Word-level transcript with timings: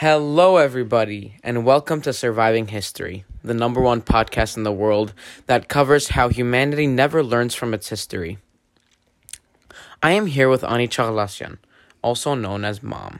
Hello, 0.00 0.58
everybody, 0.58 1.40
and 1.42 1.64
welcome 1.64 2.00
to 2.02 2.12
Surviving 2.12 2.68
History, 2.68 3.24
the 3.42 3.52
number 3.52 3.80
one 3.80 4.00
podcast 4.00 4.56
in 4.56 4.62
the 4.62 4.70
world 4.70 5.12
that 5.46 5.66
covers 5.66 6.10
how 6.10 6.28
humanity 6.28 6.86
never 6.86 7.20
learns 7.20 7.56
from 7.56 7.74
its 7.74 7.88
history. 7.88 8.38
I 10.00 10.12
am 10.12 10.26
here 10.26 10.48
with 10.48 10.62
Ani 10.62 10.86
Tchaghlasian, 10.86 11.58
also 12.00 12.34
known 12.34 12.64
as 12.64 12.80
Mom. 12.80 13.18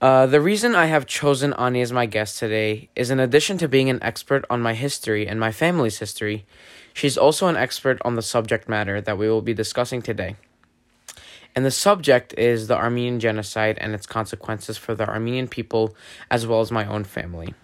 Uh, 0.00 0.26
the 0.26 0.40
reason 0.40 0.76
I 0.76 0.86
have 0.86 1.04
chosen 1.04 1.52
Ani 1.54 1.80
as 1.80 1.92
my 1.92 2.06
guest 2.06 2.38
today 2.38 2.88
is 2.94 3.10
in 3.10 3.18
addition 3.18 3.58
to 3.58 3.66
being 3.66 3.90
an 3.90 4.00
expert 4.04 4.44
on 4.48 4.62
my 4.62 4.74
history 4.74 5.26
and 5.26 5.40
my 5.40 5.50
family's 5.50 5.98
history, 5.98 6.46
she's 6.92 7.18
also 7.18 7.48
an 7.48 7.56
expert 7.56 8.00
on 8.04 8.14
the 8.14 8.22
subject 8.22 8.68
matter 8.68 9.00
that 9.00 9.18
we 9.18 9.28
will 9.28 9.42
be 9.42 9.52
discussing 9.52 10.00
today. 10.00 10.36
And 11.54 11.64
the 11.64 11.70
subject 11.70 12.34
is 12.36 12.66
the 12.66 12.76
Armenian 12.76 13.20
genocide 13.20 13.78
and 13.80 13.94
its 13.94 14.06
consequences 14.06 14.76
for 14.76 14.94
the 14.94 15.08
Armenian 15.08 15.48
people 15.48 15.94
as 16.30 16.46
well 16.46 16.60
as 16.60 16.72
my 16.72 16.84
own 16.86 17.04
family. 17.04 17.54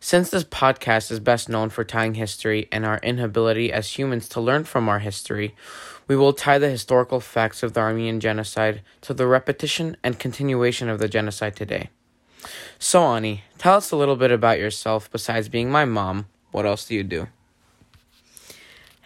Since 0.00 0.30
this 0.30 0.44
podcast 0.44 1.10
is 1.10 1.18
best 1.18 1.48
known 1.48 1.70
for 1.70 1.82
tying 1.82 2.14
history 2.14 2.68
and 2.70 2.86
our 2.86 2.98
inability 2.98 3.72
as 3.72 3.98
humans 3.98 4.28
to 4.28 4.40
learn 4.40 4.64
from 4.64 4.88
our 4.88 5.00
history, 5.00 5.56
we 6.06 6.14
will 6.16 6.32
tie 6.32 6.58
the 6.58 6.70
historical 6.70 7.18
facts 7.18 7.62
of 7.62 7.72
the 7.72 7.80
Armenian 7.80 8.20
genocide 8.20 8.82
to 9.00 9.12
the 9.12 9.26
repetition 9.26 9.96
and 10.04 10.18
continuation 10.18 10.88
of 10.88 11.00
the 11.00 11.08
genocide 11.08 11.56
today. 11.56 11.90
So, 12.78 13.02
Ani, 13.02 13.42
tell 13.58 13.76
us 13.76 13.90
a 13.90 13.96
little 13.96 14.14
bit 14.14 14.30
about 14.30 14.60
yourself 14.60 15.10
besides 15.10 15.48
being 15.48 15.70
my 15.70 15.84
mom. 15.84 16.26
What 16.52 16.64
else 16.64 16.86
do 16.86 16.94
you 16.94 17.02
do? 17.02 17.26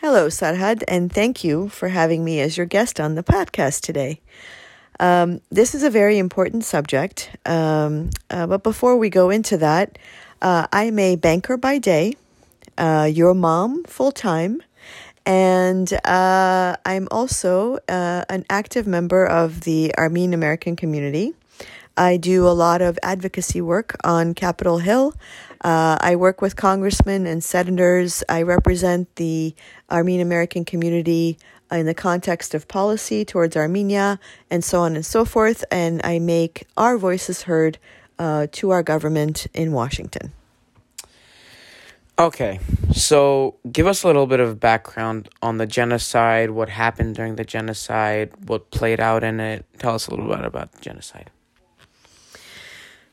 Hello, 0.02 0.27
Sarhad, 0.27 0.83
and 0.88 1.12
thank 1.12 1.45
you 1.45 1.69
for 1.69 1.91
having 1.91 2.24
me 2.24 2.41
as 2.41 2.56
your 2.56 2.66
guest 2.66 2.98
on 2.98 3.15
the 3.15 3.23
podcast 3.23 3.83
today. 3.83 4.20
Um, 4.98 5.41
this 5.48 5.77
is 5.77 5.84
a 5.84 5.91
very 5.91 6.19
important 6.19 6.65
subject, 6.65 7.30
um, 7.47 8.10
uh, 8.29 8.48
but 8.48 8.65
before 8.65 8.96
we 8.96 9.10
go 9.10 9.30
into 9.30 9.57
that, 9.59 9.96
uh, 10.43 10.66
I'm 10.73 10.99
a 10.99 11.15
banker 11.15 11.57
by 11.57 11.79
day, 11.79 12.16
uh, 12.77 13.09
your 13.12 13.32
mom 13.32 13.85
full 13.85 14.10
time, 14.10 14.60
and 15.24 15.93
uh, 16.05 16.74
I'm 16.84 17.07
also 17.12 17.79
uh, 17.88 18.24
an 18.29 18.45
active 18.51 18.88
member 18.88 19.24
of 19.24 19.60
the 19.60 19.95
Armenian 19.96 20.34
American 20.34 20.74
community. 20.74 21.32
I 21.96 22.16
do 22.16 22.49
a 22.49 22.57
lot 22.57 22.82
of 22.82 22.99
advocacy 23.02 23.60
work 23.60 23.95
on 24.02 24.34
Capitol 24.34 24.79
Hill. 24.79 25.15
Uh, 25.63 25.96
I 26.01 26.16
work 26.16 26.43
with 26.43 26.57
congressmen 26.57 27.27
and 27.27 27.43
senators. 27.43 28.24
I 28.29 28.43
represent 28.43 29.15
the 29.16 29.55
Armenian 29.91 30.27
American 30.27 30.65
community 30.65 31.38
in 31.71 31.87
the 31.87 31.95
context 31.95 32.55
of 32.55 32.68
policy 32.68 33.24
towards 33.24 33.57
Armenia 33.57 34.18
and 34.51 34.65
so 34.65 34.80
on 34.80 34.95
and 34.95 35.07
so 35.07 35.24
forth. 35.24 35.65
And 35.71 36.01
I 36.05 36.18
make 36.18 36.66
our 36.77 36.99
voices 36.99 37.43
heard 37.43 37.79
uh, 38.18 38.49
to 38.52 38.71
our 38.71 38.83
government 38.83 39.46
in 39.55 39.73
Washington. 39.73 40.33
Okay, 42.18 42.60
so 42.93 43.57
give 43.73 43.87
us 43.87 44.02
a 44.02 44.07
little 44.07 44.27
bit 44.27 44.38
of 44.38 44.60
background 44.60 45.30
on 45.40 45.57
the 45.57 45.66
genocide, 45.66 46.51
what 46.51 46.68
happened 46.68 47.15
during 47.15 47.37
the 47.37 47.45
genocide, 47.45 48.30
what 48.46 48.71
played 48.71 49.01
out 49.01 49.24
in 49.24 49.40
it. 49.40 49.65
Tell 49.79 49.95
us 49.95 50.09
a 50.09 50.10
little 50.10 50.29
bit 50.29 50.45
about 50.45 50.73
the 50.73 50.80
genocide. 50.80 51.30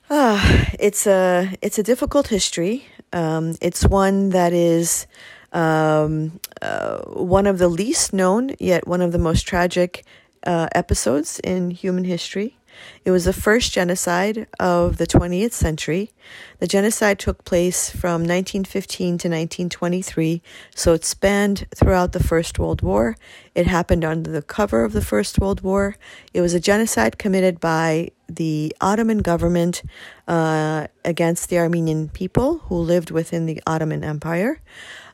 Uh, 0.10 0.40
it's 0.80 1.08
a 1.08 1.56
it's 1.62 1.80
a 1.80 1.84
difficult 1.84 2.28
history. 2.28 2.86
Um, 3.14 3.56
it's 3.62 3.86
one 3.86 4.30
that 4.30 4.54
is 4.54 5.08
um, 5.54 6.40
uh, 6.62 7.00
one 7.06 7.48
of 7.48 7.58
the 7.58 7.68
least 7.68 8.14
known, 8.14 8.56
yet 8.60 8.88
one 8.88 9.02
of 9.02 9.12
the 9.12 9.18
most 9.18 9.44
tragic 9.48 10.06
uh, 10.46 10.68
episodes 10.76 11.40
in 11.44 11.72
human 11.72 12.04
history. 12.04 12.59
It 13.06 13.12
was 13.12 13.26
the 13.26 13.34
first 13.34 13.72
genocide 13.72 14.48
of 14.60 14.98
the 14.98 15.08
20th 15.08 15.54
century. 15.54 16.12
The 16.60 16.68
genocide 16.68 17.20
took 17.20 17.46
place 17.46 17.90
from 17.90 18.22
1915 18.22 19.08
to 19.08 19.28
1923, 19.28 20.42
so 20.76 20.94
it 20.94 21.06
spanned 21.06 21.66
throughout 21.76 22.12
the 22.12 22.24
First 22.24 22.60
World 22.60 22.82
War. 22.82 23.16
It 23.56 23.68
happened 23.68 24.06
under 24.06 24.32
the 24.32 24.42
cover 24.42 24.84
of 24.84 24.94
the 24.94 25.02
First 25.02 25.40
World 25.40 25.62
War. 25.62 25.96
It 26.34 26.42
was 26.42 26.54
a 26.54 26.60
genocide 26.60 27.18
committed 27.18 27.60
by 27.60 28.12
the 28.28 28.76
Ottoman 28.80 29.20
government 29.20 29.82
uh, 30.28 30.88
against 31.04 31.50
the 31.50 31.58
Armenian 31.58 32.10
people 32.10 32.60
who 32.60 32.76
lived 32.76 33.12
within 33.12 33.46
the 33.46 33.62
Ottoman 33.66 34.04
Empire. 34.04 34.62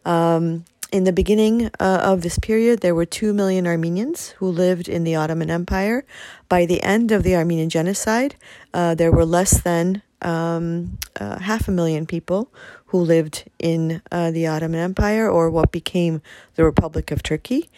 Um, 0.06 0.66
in 0.96 1.04
the 1.04 1.12
beginning 1.12 1.70
uh, 1.78 2.00
of 2.04 2.22
this 2.22 2.40
period, 2.40 2.80
there 2.80 2.96
were 2.96 3.06
2 3.06 3.34
million 3.34 3.68
Armenians 3.68 4.30
who 4.38 4.48
lived 4.48 4.88
in 4.88 5.04
the 5.04 5.14
Ottoman 5.14 5.50
Empire. 5.50 6.06
By 6.48 6.66
the 6.66 6.82
end 6.84 7.12
of 7.12 7.24
the 7.24 7.36
Armenian 7.36 7.70
genocide, 7.70 8.36
uh, 8.74 8.96
there 8.96 9.12
were 9.12 9.26
less 9.26 9.60
than 9.62 10.04
um, 10.22 10.98
uh, 11.20 11.40
half 11.40 11.68
a 11.68 11.72
million 11.72 12.06
people 12.06 12.50
who 12.88 13.00
lived 13.00 13.44
in 13.60 14.02
uh, 14.10 14.32
the 14.32 14.48
Ottoman 14.48 14.80
Empire 14.80 15.30
or 15.30 15.50
what 15.50 15.70
became 15.70 16.22
the 16.56 16.64
Republic 16.64 17.12
of 17.12 17.22
Turkey. 17.22 17.70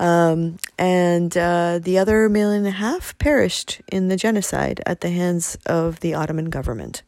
Um, 0.00 0.58
and 0.76 1.36
uh, 1.36 1.78
the 1.80 1.98
other 1.98 2.28
million 2.28 2.66
and 2.66 2.74
a 2.74 2.78
half 2.78 3.16
perished 3.18 3.80
in 3.92 4.08
the 4.08 4.16
genocide 4.16 4.80
at 4.84 5.02
the 5.02 5.10
hands 5.10 5.56
of 5.66 6.00
the 6.00 6.14
Ottoman 6.14 6.50
government. 6.50 7.04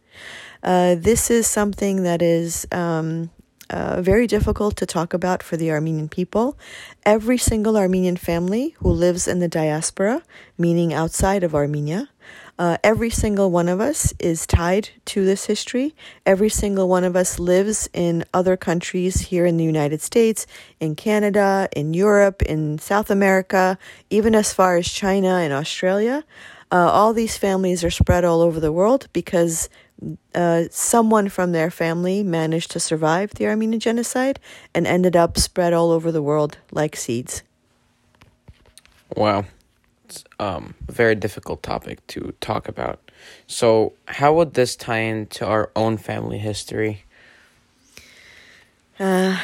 Uh, 0.62 0.94
this 0.94 1.32
is 1.32 1.48
something 1.48 2.04
that 2.04 2.22
is 2.22 2.64
um, 2.70 3.30
uh, 3.70 4.00
very 4.02 4.26
difficult 4.26 4.76
to 4.76 4.86
talk 4.86 5.12
about 5.12 5.42
for 5.42 5.56
the 5.56 5.70
Armenian 5.70 6.08
people. 6.08 6.58
Every 7.04 7.38
single 7.38 7.76
Armenian 7.76 8.16
family 8.16 8.74
who 8.78 8.90
lives 8.90 9.28
in 9.28 9.40
the 9.40 9.48
diaspora, 9.48 10.22
meaning 10.56 10.92
outside 10.92 11.42
of 11.42 11.54
Armenia, 11.54 12.08
uh, 12.58 12.76
every 12.82 13.10
single 13.10 13.50
one 13.52 13.68
of 13.68 13.80
us 13.80 14.12
is 14.18 14.46
tied 14.46 14.90
to 15.04 15.24
this 15.24 15.46
history. 15.46 15.94
Every 16.26 16.48
single 16.48 16.88
one 16.88 17.04
of 17.04 17.14
us 17.14 17.38
lives 17.38 17.88
in 17.92 18.24
other 18.34 18.56
countries 18.56 19.20
here 19.20 19.46
in 19.46 19.56
the 19.56 19.64
United 19.64 20.00
States, 20.00 20.46
in 20.80 20.96
Canada, 20.96 21.68
in 21.76 21.94
Europe, 21.94 22.42
in 22.42 22.78
South 22.78 23.10
America, 23.10 23.78
even 24.10 24.34
as 24.34 24.52
far 24.52 24.76
as 24.76 24.88
China 24.88 25.36
and 25.36 25.52
Australia. 25.52 26.24
Uh, 26.70 26.90
all 26.90 27.12
these 27.12 27.36
families 27.36 27.84
are 27.84 27.90
spread 27.90 28.24
all 28.24 28.42
over 28.42 28.58
the 28.60 28.72
world 28.72 29.08
because 29.12 29.68
uh, 30.34 30.64
someone 30.70 31.28
from 31.28 31.53
their 31.53 31.70
family 31.70 32.22
managed 32.22 32.70
to 32.72 32.81
survive 32.81 33.32
the 33.34 33.47
Armenian 33.47 33.81
genocide 33.81 34.38
and 34.75 34.86
ended 34.86 35.16
up 35.16 35.36
spread 35.36 35.72
all 35.72 35.91
over 35.91 36.12
the 36.12 36.22
world 36.22 36.59
like 36.70 36.97
seeds. 36.97 37.42
Wow. 39.16 39.44
It's 40.04 40.25
um, 40.38 40.75
a 40.88 40.92
very 40.92 41.14
difficult 41.14 41.62
topic 41.62 42.06
to 42.09 42.32
talk 42.41 42.69
about. 42.69 43.10
So, 43.47 43.94
how 44.06 44.32
would 44.34 44.54
this 44.54 44.76
tie 44.76 45.00
into 45.00 45.44
our 45.44 45.70
own 45.75 45.97
family 45.97 46.38
history? 46.38 47.04
Uh, 48.98 49.38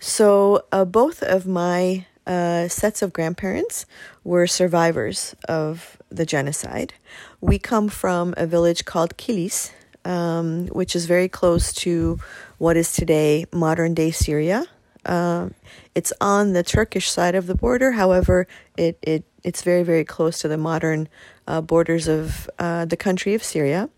so, 0.00 0.64
uh, 0.72 0.84
both 0.84 1.22
of 1.22 1.46
my 1.46 2.06
uh, 2.26 2.68
sets 2.68 3.00
of 3.02 3.12
grandparents 3.12 3.86
were 4.24 4.46
survivors 4.46 5.34
of 5.48 5.96
the 6.10 6.26
genocide. 6.26 6.94
We 7.40 7.58
come 7.58 7.88
from 7.88 8.34
a 8.36 8.46
village 8.46 8.84
called 8.84 9.16
Kilis, 9.16 9.70
um, 10.04 10.66
which 10.68 10.94
is 10.96 11.06
very 11.06 11.28
close 11.28 11.72
to 11.72 12.18
what 12.58 12.76
is 12.76 12.92
today 12.92 13.46
modern 13.52 13.94
day 13.94 14.10
Syria. 14.10 14.66
Uh, 15.04 15.48
it's 15.94 16.12
on 16.20 16.52
the 16.52 16.62
Turkish 16.62 17.10
side 17.10 17.34
of 17.34 17.46
the 17.46 17.54
border. 17.54 17.92
However, 17.92 18.46
it, 18.76 18.98
it 19.02 19.24
it's 19.42 19.62
very 19.62 19.82
very 19.82 20.04
close 20.04 20.38
to 20.40 20.48
the 20.48 20.56
modern 20.56 21.08
uh, 21.46 21.60
borders 21.60 22.08
of 22.08 22.48
uh, 22.58 22.84
the 22.84 22.96
country 22.96 23.34
of 23.34 23.42
Syria. 23.42 23.88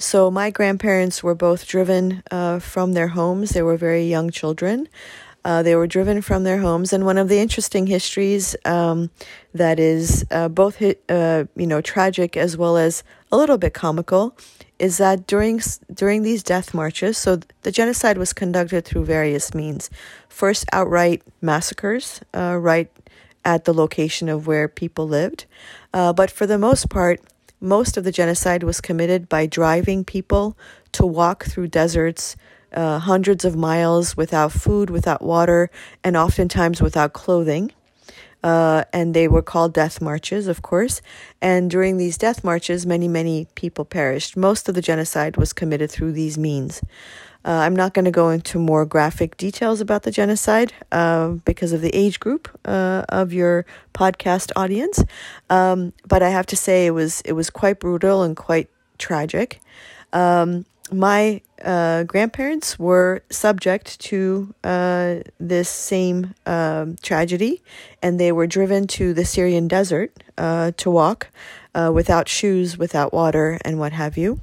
So 0.00 0.30
my 0.30 0.50
grandparents 0.50 1.24
were 1.24 1.34
both 1.34 1.66
driven 1.66 2.22
uh, 2.30 2.60
from 2.60 2.92
their 2.92 3.08
homes. 3.08 3.50
They 3.50 3.62
were 3.62 3.76
very 3.76 4.04
young 4.04 4.30
children. 4.30 4.88
Uh, 5.44 5.62
they 5.62 5.74
were 5.74 5.86
driven 5.86 6.20
from 6.20 6.44
their 6.44 6.58
homes, 6.58 6.92
and 6.92 7.04
one 7.04 7.18
of 7.18 7.28
the 7.28 7.38
interesting 7.38 7.86
histories 7.86 8.56
um, 8.64 9.10
that 9.54 9.78
is 9.78 10.24
uh, 10.30 10.48
both 10.48 10.82
uh, 10.82 11.44
you 11.56 11.66
know 11.66 11.80
tragic 11.80 12.36
as 12.36 12.56
well 12.56 12.76
as 12.76 13.02
a 13.30 13.36
little 13.36 13.58
bit 13.58 13.74
comical 13.74 14.36
is 14.78 14.98
that 14.98 15.26
during 15.26 15.60
during 15.92 16.22
these 16.22 16.42
death 16.42 16.74
marches, 16.74 17.18
so 17.18 17.40
the 17.62 17.72
genocide 17.72 18.18
was 18.18 18.32
conducted 18.32 18.84
through 18.84 19.04
various 19.04 19.54
means. 19.54 19.90
First, 20.28 20.66
outright 20.72 21.22
massacres, 21.40 22.20
uh, 22.34 22.56
right 22.60 22.90
at 23.44 23.64
the 23.64 23.74
location 23.74 24.28
of 24.28 24.46
where 24.46 24.68
people 24.68 25.08
lived, 25.08 25.46
uh, 25.92 26.12
but 26.12 26.30
for 26.30 26.46
the 26.46 26.58
most 26.58 26.88
part, 26.90 27.20
most 27.60 27.96
of 27.96 28.04
the 28.04 28.12
genocide 28.12 28.62
was 28.62 28.80
committed 28.80 29.28
by 29.28 29.46
driving 29.46 30.04
people 30.04 30.56
to 30.92 31.06
walk 31.06 31.44
through 31.44 31.68
deserts. 31.68 32.36
Uh, 32.72 32.98
hundreds 32.98 33.44
of 33.44 33.56
miles 33.56 34.16
without 34.16 34.52
food, 34.52 34.90
without 34.90 35.22
water, 35.22 35.70
and 36.04 36.16
oftentimes 36.16 36.82
without 36.82 37.12
clothing. 37.12 37.72
uh, 38.42 38.84
and 38.92 39.14
they 39.14 39.26
were 39.28 39.42
called 39.42 39.74
death 39.74 40.00
marches, 40.00 40.46
of 40.46 40.62
course. 40.62 41.02
And 41.40 41.70
during 41.70 41.96
these 41.96 42.16
death 42.16 42.44
marches, 42.44 42.86
many, 42.86 43.08
many 43.08 43.46
people 43.54 43.84
perished. 43.84 44.36
Most 44.36 44.68
of 44.68 44.74
the 44.74 44.82
genocide 44.82 45.36
was 45.36 45.52
committed 45.52 45.90
through 45.90 46.12
these 46.12 46.38
means. 46.38 46.82
Uh, 47.44 47.50
I'm 47.50 47.74
not 47.74 47.94
going 47.94 48.04
to 48.04 48.10
go 48.10 48.30
into 48.30 48.58
more 48.58 48.84
graphic 48.84 49.36
details 49.36 49.80
about 49.80 50.02
the 50.02 50.10
genocide 50.10 50.72
uh, 50.92 51.28
because 51.44 51.72
of 51.72 51.80
the 51.80 51.94
age 51.94 52.20
group 52.20 52.48
uh, 52.64 53.04
of 53.08 53.32
your 53.32 53.64
podcast 53.94 54.50
audience, 54.56 55.02
um, 55.48 55.92
but 56.06 56.22
I 56.22 56.30
have 56.30 56.46
to 56.46 56.56
say 56.56 56.86
it 56.86 56.90
was 56.90 57.22
it 57.22 57.32
was 57.32 57.48
quite 57.48 57.78
brutal 57.80 58.22
and 58.22 58.36
quite 58.36 58.68
tragic. 58.98 59.60
Um, 60.12 60.66
my 60.92 61.40
uh, 61.62 62.04
grandparents 62.04 62.78
were 62.78 63.22
subject 63.30 63.98
to 64.00 64.54
uh, 64.64 65.16
this 65.38 65.68
same 65.68 66.34
um, 66.46 66.96
tragedy, 67.02 67.62
and 68.02 68.18
they 68.18 68.32
were 68.32 68.46
driven 68.46 68.86
to 68.88 69.12
the 69.12 69.24
Syrian 69.24 69.68
desert 69.68 70.12
uh, 70.36 70.72
to 70.76 70.90
walk 70.90 71.28
uh, 71.74 71.90
without 71.92 72.28
shoes, 72.28 72.78
without 72.78 73.12
water, 73.12 73.58
and 73.64 73.78
what 73.78 73.92
have 73.92 74.16
you. 74.16 74.40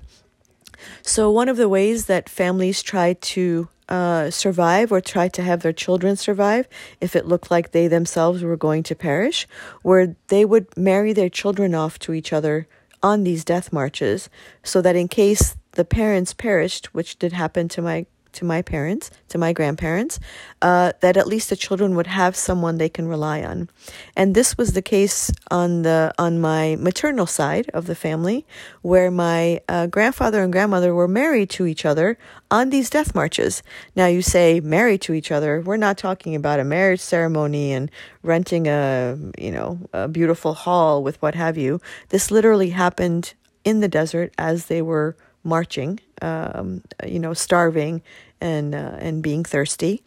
So, 1.01 1.31
one 1.31 1.50
of 1.50 1.57
the 1.57 1.69
ways 1.69 2.06
that 2.07 2.30
families 2.30 2.83
try 2.83 3.13
to 3.13 3.69
uh, 3.88 4.30
survive 4.30 4.92
or 4.92 5.00
try 5.01 5.27
to 5.30 5.44
have 5.44 5.62
their 5.62 5.74
children 5.74 6.15
survive 6.15 6.68
if 7.00 7.15
it 7.15 7.27
looked 7.27 7.51
like 7.51 7.71
they 7.71 7.88
themselves 7.88 8.44
were 8.44 8.57
going 8.57 8.83
to 8.83 8.95
perish, 8.95 9.47
where 9.83 10.15
they 10.27 10.44
would 10.44 10.75
marry 10.77 11.13
their 11.13 11.30
children 11.30 11.74
off 11.74 12.00
to 12.00 12.13
each 12.13 12.33
other 12.33 12.68
on 13.03 13.24
these 13.24 13.45
death 13.45 13.71
marches 13.71 14.30
so 14.63 14.81
that 14.81 14.95
in 14.95 15.07
case 15.07 15.56
the 15.75 15.86
parents 15.86 16.33
perished, 16.33 16.88
which 16.94 17.18
did 17.18 17.33
happen 17.33 17.68
to 17.69 17.81
my 17.81 18.06
to 18.36 18.45
my 18.45 18.62
parents, 18.62 19.10
to 19.30 19.38
my 19.38 19.54
grandparents, 19.54 20.19
uh, 20.62 20.92
that 21.01 21.18
at 21.18 21.27
least 21.27 21.50
the 21.50 21.56
children 21.56 21.95
would 21.95 22.07
have 22.07 22.36
someone 22.36 22.77
they 22.77 22.89
can 22.89 23.07
rely 23.07 23.42
on. 23.42 23.69
And 24.16 24.36
this 24.36 24.57
was 24.57 24.74
the 24.74 24.81
case 24.81 25.31
on 25.50 25.81
the 25.81 26.13
on 26.18 26.39
my 26.39 26.75
maternal 26.75 27.25
side 27.25 27.69
of 27.74 27.88
the 27.88 27.95
family, 27.95 28.45
where 28.81 29.10
my 29.10 29.62
uh, 29.68 29.88
grandfather 29.88 30.44
and 30.44 30.51
grandmother 30.51 30.94
were 30.94 31.07
married 31.07 31.50
to 31.51 31.66
each 31.66 31.86
other 31.86 32.18
on 32.51 32.69
these 32.69 32.89
death 32.89 33.16
marches. 33.16 33.63
Now 33.95 34.07
you 34.07 34.21
say 34.21 34.60
married 34.60 35.01
to 35.01 35.13
each 35.13 35.31
other, 35.31 35.62
we're 35.62 35.78
not 35.78 35.98
talking 35.98 36.36
about 36.36 36.60
a 36.60 36.63
marriage 36.63 37.01
ceremony 37.01 37.71
and 37.71 37.89
renting 38.21 38.68
a 38.68 39.18
you 39.38 39.51
know 39.51 39.80
a 39.94 40.07
beautiful 40.07 40.54
hall 40.54 41.04
with 41.04 41.21
what 41.21 41.36
have 41.36 41.57
you. 41.57 41.80
This 42.10 42.31
literally 42.31 42.71
happened 42.71 43.33
in 43.63 43.80
the 43.80 43.88
desert 43.88 44.33
as 44.38 44.68
they 44.68 44.81
were 44.81 45.16
marching, 45.45 46.00
um, 46.21 46.81
you 47.06 47.19
know, 47.19 47.33
starving 47.33 48.01
and 48.42 48.75
uh, 48.75 48.97
and 49.00 49.24
being 49.24 49.44
thirsty. 49.44 50.03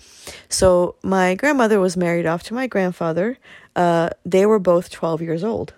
So 0.49 0.97
my 1.03 1.35
grandmother 1.35 1.81
was 1.81 1.97
married 1.97 2.27
off 2.27 2.43
to 2.45 2.55
my 2.55 2.67
grandfather. 2.67 3.39
Uh, 3.75 4.11
they 4.27 4.45
were 4.45 4.59
both 4.59 4.91
twelve 4.91 5.23
years 5.23 5.45
old. 5.45 5.73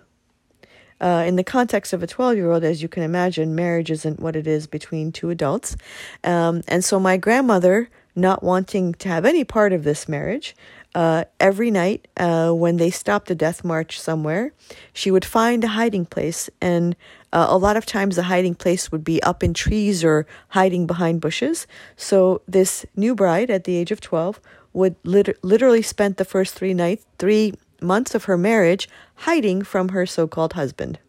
Uh, 0.99 1.23
in 1.25 1.35
the 1.35 1.43
context 1.43 1.93
of 1.93 2.03
a 2.03 2.07
12 2.07 2.35
year 2.35 2.51
old, 2.51 2.63
as 2.63 2.83
you 2.83 2.87
can 2.87 3.01
imagine, 3.01 3.55
marriage 3.55 3.89
isn't 3.89 4.19
what 4.19 4.35
it 4.35 4.45
is 4.45 4.67
between 4.67 5.11
two 5.11 5.31
adults. 5.31 5.75
Um, 6.23 6.61
and 6.67 6.85
so 6.85 6.99
my 6.99 7.17
grandmother, 7.17 7.89
not 8.15 8.43
wanting 8.43 8.93
to 8.93 9.09
have 9.09 9.25
any 9.25 9.43
part 9.43 9.73
of 9.73 9.83
this 9.83 10.07
marriage, 10.07 10.55
uh, 10.93 11.23
every 11.39 11.71
night 11.71 12.07
uh, 12.17 12.51
when 12.51 12.77
they 12.77 12.89
stopped 12.89 13.31
a 13.31 13.35
death 13.35 13.63
march 13.63 13.99
somewhere, 13.99 14.53
she 14.93 15.11
would 15.11 15.25
find 15.25 15.63
a 15.63 15.69
hiding 15.69 16.05
place 16.05 16.49
and 16.59 16.95
uh, 17.33 17.47
a 17.49 17.57
lot 17.57 17.77
of 17.77 17.85
times 17.85 18.17
the 18.17 18.23
hiding 18.23 18.55
place 18.55 18.91
would 18.91 19.03
be 19.03 19.23
up 19.23 19.41
in 19.43 19.53
trees 19.53 20.03
or 20.03 20.27
hiding 20.49 20.85
behind 20.85 21.21
bushes. 21.21 21.65
So 21.95 22.41
this 22.47 22.85
new 22.95 23.15
bride 23.15 23.49
at 23.49 23.63
the 23.63 23.77
age 23.77 23.91
of 23.91 24.01
12 24.01 24.41
would 24.73 24.95
lit- 25.03 25.41
literally 25.43 25.81
spend 25.81 26.17
the 26.17 26.25
first 26.25 26.55
three 26.55 26.73
nights, 26.73 27.05
three 27.17 27.53
months 27.81 28.13
of 28.13 28.25
her 28.25 28.37
marriage 28.37 28.89
hiding 29.15 29.61
from 29.61 29.89
her 29.89 30.05
so-called 30.05 30.53
husband. 30.53 30.99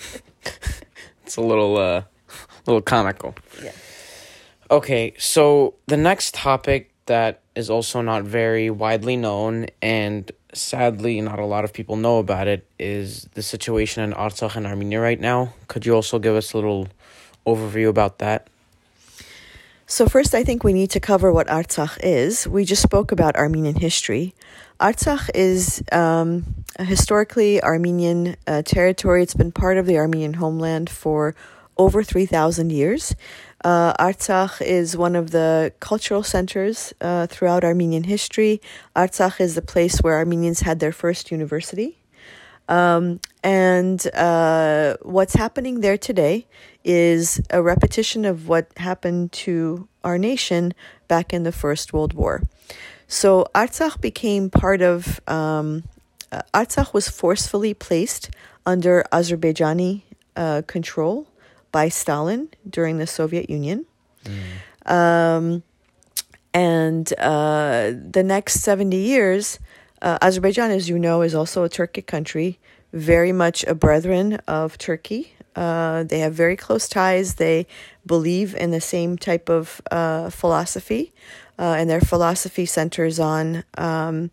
it's 1.24 1.36
a 1.36 1.40
little 1.40 1.76
uh 1.76 2.02
little 2.66 2.82
comical. 2.82 3.34
Yeah. 3.62 3.72
Okay, 4.70 5.14
so 5.18 5.74
the 5.86 5.96
next 5.96 6.34
topic 6.34 6.92
that 7.08 7.40
is 7.54 7.68
also 7.68 8.00
not 8.00 8.22
very 8.22 8.70
widely 8.70 9.16
known 9.16 9.66
and 9.82 10.30
sadly 10.54 11.20
not 11.20 11.38
a 11.38 11.44
lot 11.44 11.64
of 11.64 11.72
people 11.72 11.96
know 11.96 12.18
about 12.18 12.46
it 12.46 12.66
is 12.78 13.28
the 13.34 13.42
situation 13.42 14.02
in 14.04 14.12
Artsakh 14.12 14.56
and 14.56 14.66
Armenia 14.66 15.00
right 15.00 15.20
now. 15.20 15.52
Could 15.66 15.84
you 15.84 15.94
also 15.94 16.18
give 16.18 16.34
us 16.34 16.52
a 16.52 16.56
little 16.56 16.88
overview 17.46 17.88
about 17.88 18.18
that? 18.18 18.48
So 19.86 20.06
first 20.06 20.34
I 20.34 20.44
think 20.44 20.64
we 20.64 20.72
need 20.72 20.90
to 20.90 21.00
cover 21.00 21.32
what 21.32 21.48
Artsakh 21.48 21.98
is. 22.02 22.46
We 22.46 22.64
just 22.64 22.82
spoke 22.82 23.10
about 23.10 23.36
Armenian 23.36 23.76
history. 23.76 24.34
Artsakh 24.80 25.30
is 25.34 25.82
um, 25.92 26.44
a 26.78 26.84
historically 26.84 27.62
Armenian 27.62 28.36
uh, 28.46 28.62
territory. 28.62 29.22
It's 29.22 29.34
been 29.34 29.50
part 29.50 29.76
of 29.76 29.86
the 29.86 29.98
Armenian 29.98 30.34
homeland 30.34 30.88
for 30.88 31.34
over 31.78 32.02
3,000 32.02 32.70
years. 32.70 33.14
Uh, 33.64 33.92
Artsakh 33.94 34.62
is 34.62 34.96
one 34.96 35.16
of 35.16 35.32
the 35.32 35.72
cultural 35.80 36.22
centers 36.22 36.94
uh, 37.00 37.26
throughout 37.26 37.64
Armenian 37.64 38.04
history. 38.04 38.60
Artsakh 38.94 39.40
is 39.40 39.54
the 39.54 39.62
place 39.62 39.98
where 39.98 40.16
Armenians 40.16 40.60
had 40.60 40.78
their 40.80 40.92
first 40.92 41.30
university. 41.30 41.98
Um, 42.68 43.20
and 43.42 44.06
uh, 44.14 44.96
what's 45.02 45.34
happening 45.34 45.80
there 45.80 45.98
today 45.98 46.46
is 46.84 47.40
a 47.50 47.62
repetition 47.62 48.24
of 48.24 48.46
what 48.46 48.70
happened 48.76 49.32
to 49.32 49.88
our 50.04 50.18
nation 50.18 50.74
back 51.08 51.32
in 51.32 51.42
the 51.42 51.52
First 51.52 51.92
World 51.92 52.12
War. 52.12 52.42
So 53.08 53.46
Artsakh 53.54 54.00
became 54.00 54.50
part 54.50 54.82
of, 54.82 55.20
um, 55.26 55.84
uh, 56.30 56.42
Artsakh 56.52 56.92
was 56.92 57.08
forcefully 57.08 57.72
placed 57.72 58.30
under 58.66 59.02
Azerbaijani 59.10 60.02
uh, 60.36 60.62
control 60.66 61.26
by 61.72 61.88
Stalin 61.88 62.48
during 62.68 62.98
the 62.98 63.06
Soviet 63.06 63.50
Union. 63.50 63.86
Mm. 64.24 64.90
Um, 64.90 65.62
and 66.54 67.12
uh, 67.18 67.92
the 68.10 68.22
next 68.24 68.60
70 68.60 68.96
years, 68.96 69.58
uh, 70.00 70.18
Azerbaijan, 70.22 70.70
as 70.70 70.88
you 70.88 70.98
know, 70.98 71.22
is 71.22 71.34
also 71.34 71.64
a 71.64 71.68
Turkic 71.68 72.06
country, 72.06 72.58
very 72.92 73.32
much 73.32 73.64
a 73.64 73.74
brethren 73.74 74.34
of 74.46 74.78
Turkey. 74.78 75.34
Uh, 75.54 76.04
they 76.04 76.20
have 76.20 76.34
very 76.34 76.56
close 76.56 76.88
ties. 76.88 77.34
They 77.34 77.66
believe 78.06 78.54
in 78.54 78.70
the 78.70 78.80
same 78.80 79.18
type 79.18 79.48
of 79.48 79.80
uh, 79.90 80.30
philosophy, 80.30 81.12
uh, 81.58 81.74
and 81.78 81.90
their 81.90 82.00
philosophy 82.00 82.64
centers 82.64 83.18
on 83.18 83.64
um, 83.76 84.30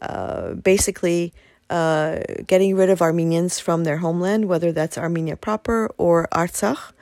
uh, 0.00 0.54
basically 0.54 1.32
uh, 1.70 2.20
getting 2.46 2.76
rid 2.76 2.90
of 2.90 3.00
Armenians 3.00 3.58
from 3.58 3.84
their 3.84 3.98
homeland, 3.98 4.46
whether 4.46 4.72
that's 4.72 4.98
Armenia 4.98 5.36
proper 5.36 5.90
or 5.98 6.28
Artsakh. 6.32 6.92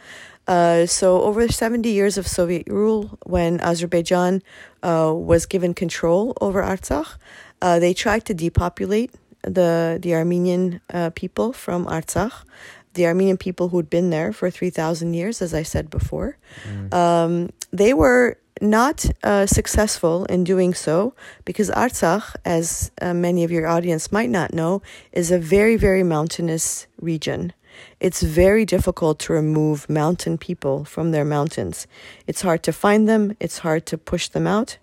Uh, 0.46 0.86
so, 0.86 1.22
over 1.22 1.46
70 1.48 1.88
years 1.88 2.18
of 2.18 2.26
Soviet 2.26 2.66
rule, 2.66 3.18
when 3.24 3.60
Azerbaijan 3.60 4.42
uh, 4.82 5.12
was 5.14 5.46
given 5.46 5.72
control 5.72 6.36
over 6.40 6.62
Artsakh, 6.62 7.16
uh, 7.60 7.78
they 7.78 7.94
tried 7.94 8.24
to 8.24 8.34
depopulate 8.34 9.12
the, 9.42 9.98
the 10.02 10.14
Armenian 10.14 10.80
uh, 10.92 11.10
people 11.14 11.52
from 11.52 11.86
Artsakh, 11.86 12.44
the 12.94 13.06
Armenian 13.06 13.36
people 13.36 13.68
who'd 13.68 13.88
been 13.88 14.10
there 14.10 14.32
for 14.32 14.50
3,000 14.50 15.14
years, 15.14 15.40
as 15.40 15.54
I 15.54 15.62
said 15.62 15.90
before. 15.90 16.36
Mm. 16.64 16.92
Um, 16.92 17.50
they 17.72 17.94
were 17.94 18.36
not 18.62 19.04
uh, 19.24 19.44
successful 19.44 20.24
in 20.26 20.44
doing 20.44 20.72
so 20.72 21.14
because 21.44 21.68
Artsakh, 21.70 22.34
as 22.44 22.92
uh, 23.02 23.12
many 23.12 23.44
of 23.44 23.50
your 23.50 23.66
audience 23.66 24.12
might 24.12 24.30
not 24.30 24.54
know, 24.54 24.80
is 25.12 25.30
a 25.30 25.38
very, 25.38 25.76
very 25.76 26.02
mountainous 26.02 26.86
region. 27.00 27.52
It's 28.00 28.22
very 28.22 28.64
difficult 28.64 29.18
to 29.20 29.32
remove 29.32 29.88
mountain 29.88 30.38
people 30.38 30.84
from 30.84 31.10
their 31.10 31.24
mountains. 31.24 31.86
It's 32.26 32.42
hard 32.42 32.62
to 32.64 32.72
find 32.72 33.08
them, 33.08 33.36
it's 33.40 33.58
hard 33.58 33.86
to 33.86 33.98
push 33.98 34.28
them 34.28 34.46
out. 34.46 34.78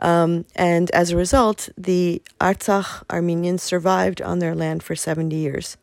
Um, 0.00 0.46
and 0.56 0.90
as 0.92 1.10
a 1.10 1.16
result, 1.16 1.68
the 1.76 2.22
Artsakh 2.40 3.04
Armenians 3.10 3.62
survived 3.62 4.22
on 4.22 4.38
their 4.38 4.54
land 4.54 4.82
for 4.82 4.96
70 4.96 5.36
years. 5.36 5.76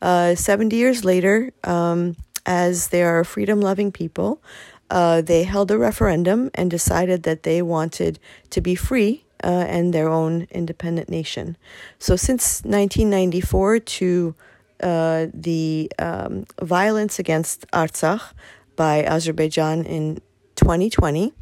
Uh, 0.00 0.34
70 0.34 0.74
years 0.74 1.04
later, 1.04 1.52
um, 1.64 2.16
as 2.46 2.88
they 2.88 3.02
are 3.02 3.24
freedom 3.24 3.60
loving 3.60 3.92
people, 3.92 4.42
uh, 4.90 5.20
they 5.20 5.44
held 5.44 5.70
a 5.70 5.78
referendum 5.78 6.50
and 6.54 6.70
decided 6.70 7.22
that 7.24 7.42
they 7.42 7.62
wanted 7.62 8.18
to 8.50 8.60
be 8.60 8.74
free 8.74 9.24
uh, 9.44 9.66
and 9.68 9.92
their 9.92 10.08
own 10.08 10.46
independent 10.50 11.08
nation. 11.08 11.56
So, 11.98 12.16
since 12.16 12.62
1994, 12.64 13.78
to 13.80 14.34
uh, 14.82 15.26
the 15.34 15.90
um, 15.98 16.46
violence 16.62 17.18
against 17.18 17.66
Artsakh 17.72 18.32
by 18.76 19.04
Azerbaijan 19.04 19.84
in 19.84 20.20
2020, 20.56 21.32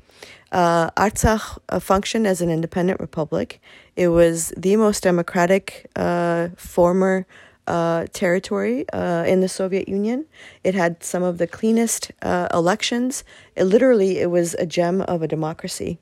uh, 0.53 0.91
Artsakh 0.91 1.59
uh, 1.69 1.79
functioned 1.79 2.27
as 2.27 2.41
an 2.41 2.51
independent 2.51 3.01
republic. 3.01 3.61
It 3.95 4.09
was 4.09 4.53
the 4.57 4.77
most 4.77 5.03
democratic 5.03 5.91
uh, 5.97 6.49
former 6.57 7.27
uh, 7.67 8.07
territory 8.13 8.89
uh, 8.93 9.25
in 9.27 9.41
the 9.41 9.49
Soviet 9.49 9.89
Union. 9.89 10.27
It 10.65 10.75
had 10.75 11.03
some 11.03 11.23
of 11.23 11.39
the 11.39 11.47
cleanest 11.47 12.13
uh, 12.23 12.49
elections. 12.53 13.25
It 13.55 13.65
literally, 13.65 14.19
it 14.19 14.31
was 14.31 14.55
a 14.55 14.67
gem 14.67 15.01
of 15.03 15.23
a 15.23 15.29
democracy. 15.29 15.99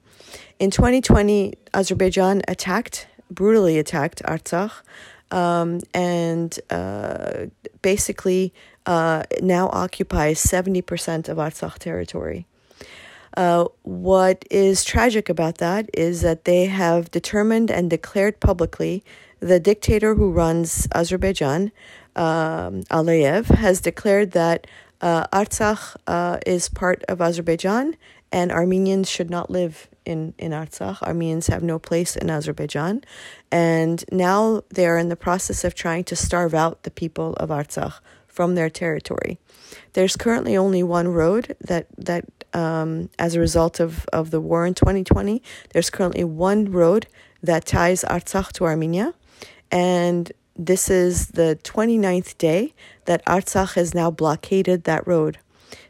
In 0.59 0.71
2020, 0.71 1.55
Azerbaijan 1.73 2.43
attacked 2.49 3.09
brutally 3.31 3.79
attacked 3.79 4.23
Artsakh 4.25 4.83
um, 5.31 5.81
and 5.93 6.59
uh, 6.71 7.47
basically 7.83 8.53
uh, 8.87 9.25
now 9.41 9.69
occupies 9.71 10.45
70% 10.45 11.29
of 11.29 11.39
Artsakh 11.39 11.79
territory. 11.79 12.47
Uh, 13.37 13.67
what 13.83 14.45
is 14.51 14.85
tragic 14.85 15.29
about 15.29 15.59
that 15.59 15.91
is 15.93 16.21
that 16.21 16.45
they 16.45 16.67
have 16.67 17.11
determined 17.11 17.71
and 17.71 17.91
declared 17.91 18.39
publicly 18.39 19.03
the 19.45 19.61
dictator 19.61 20.15
who 20.15 20.31
runs 20.31 20.89
Azerbaijan, 20.95 21.71
um, 22.17 22.83
Aliyev, 22.85 23.47
has 23.47 23.83
declared 23.83 24.31
that 24.31 24.67
uh, 25.03 25.27
Artsakh 25.27 25.97
uh, 26.07 26.39
is 26.47 26.71
part 26.71 27.05
of 27.11 27.21
Azerbaijan 27.21 27.95
and 28.33 28.51
Armenians 28.51 29.11
should 29.11 29.29
not 29.29 29.51
live 29.51 29.89
in, 30.07 30.33
in 30.39 30.53
Artsakh. 30.53 31.03
Armenians 31.03 31.49
have 31.49 31.63
no 31.63 31.79
place 31.79 32.17
in 32.17 32.31
Azerbaijan. 32.31 33.05
And 33.53 34.03
now 34.11 34.63
they 34.71 34.87
are 34.87 34.97
in 34.97 35.11
the 35.11 35.17
process 35.17 35.63
of 35.63 35.75
trying 35.75 36.05
to 36.05 36.17
starve 36.17 36.55
out 36.55 36.85
the 36.85 36.91
people 36.91 37.35
of 37.35 37.51
Artsakh 37.51 38.01
from 38.27 38.55
their 38.55 38.71
territory. 38.71 39.39
There's 39.93 40.17
currently 40.17 40.57
only 40.57 40.83
one 40.83 41.09
road 41.09 41.55
that, 41.61 41.87
that 41.99 42.25
um, 42.55 43.11
as 43.19 43.35
a 43.35 43.41
result 43.41 43.79
of, 43.79 44.07
of 44.11 44.31
the 44.31 44.41
war 44.41 44.65
in 44.65 44.73
2020, 44.73 45.43
there's 45.75 45.91
currently 45.91 46.25
one 46.25 46.73
road 46.73 47.09
that 47.43 47.67
ties 47.67 48.05
Artsakh 48.09 48.53
to 48.53 48.65
Armenia. 48.65 49.13
And 49.71 50.33
this 50.57 50.89
is 50.89 51.29
the 51.29 51.59
29th 51.65 52.39
day 52.39 52.75
that 53.07 53.25
Artsakh 53.27 53.75
has 53.75 53.95
now 53.95 54.11
blockaded 54.11 54.85
that 54.85 55.07
road. 55.07 55.39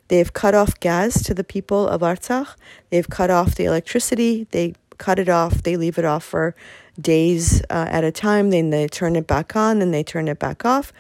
They've 0.09 0.33
cut 0.33 0.54
off 0.54 0.78
gas 0.81 1.23
to 1.25 1.35
the 1.35 1.45
people 1.45 1.88
of 1.88 2.02
Artsakh. 2.02 2.57
They've 2.90 3.09
cut 3.09 3.31
off 3.31 3.54
the 3.54 3.64
electricity. 3.64 4.47
They 4.50 4.75
cut 4.99 5.19
it 5.19 5.28
off. 5.28 5.62
They 5.62 5.76
leave 5.76 5.99
it 5.99 6.04
off 6.04 6.25
for 6.25 6.54
days 7.00 7.62
uh, 7.71 7.87
at 7.90 8.04
a 8.04 8.12
time. 8.12 8.50
Then 8.50 8.71
they 8.71 8.87
turn 8.87 9.16
it 9.16 9.26
back 9.26 9.57
on 9.57 9.83
and 9.83 9.93
they 9.93 10.02
turn 10.02 10.28
it 10.28 10.38
back 10.38 10.64
off. 10.64 10.93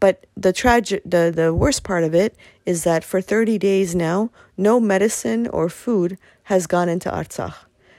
But 0.00 0.26
the 0.36 0.52
tragic, 0.52 1.02
the, 1.04 1.32
the 1.34 1.52
worst 1.52 1.82
part 1.82 2.04
of 2.04 2.14
it 2.14 2.36
is 2.64 2.84
that 2.84 3.04
for 3.04 3.20
30 3.20 3.58
days 3.58 3.94
now, 3.94 4.30
no 4.56 4.80
medicine 4.80 5.46
or 5.48 5.68
food 5.68 6.18
has 6.44 6.66
gone 6.66 6.88
into 6.88 7.10
Artsakh. 7.10 7.54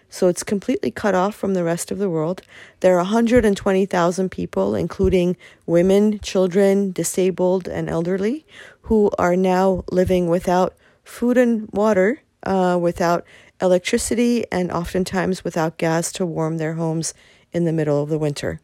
So 0.10 0.28
it's 0.28 0.44
completely 0.44 0.92
cut 0.92 1.14
off 1.14 1.36
from 1.36 1.54
the 1.54 1.64
rest 1.64 1.92
of 1.92 2.00
the 2.00 2.10
world. 2.10 2.42
There 2.80 2.96
are 2.96 3.04
120,000 3.04 4.30
people, 4.30 4.76
including 4.76 5.38
women, 5.66 6.20
children, 6.20 6.92
disabled, 6.92 7.68
and 7.68 7.90
elderly, 7.90 8.46
who 8.84 9.12
are 9.20 9.36
now 9.36 9.84
living 9.92 10.28
without 10.28 10.74
food 11.04 11.38
and 11.38 11.70
water, 11.72 12.22
uh, 12.44 12.78
without 12.82 13.24
electricity, 13.62 14.46
and 14.52 14.72
oftentimes 14.72 15.44
without 15.44 15.78
gas 15.78 16.12
to 16.14 16.26
warm 16.26 16.58
their 16.58 16.74
homes 16.74 17.14
in 17.52 17.66
the 17.66 17.74
middle 17.74 18.02
of 18.02 18.10
the 18.10 18.18
winter. 18.20 18.60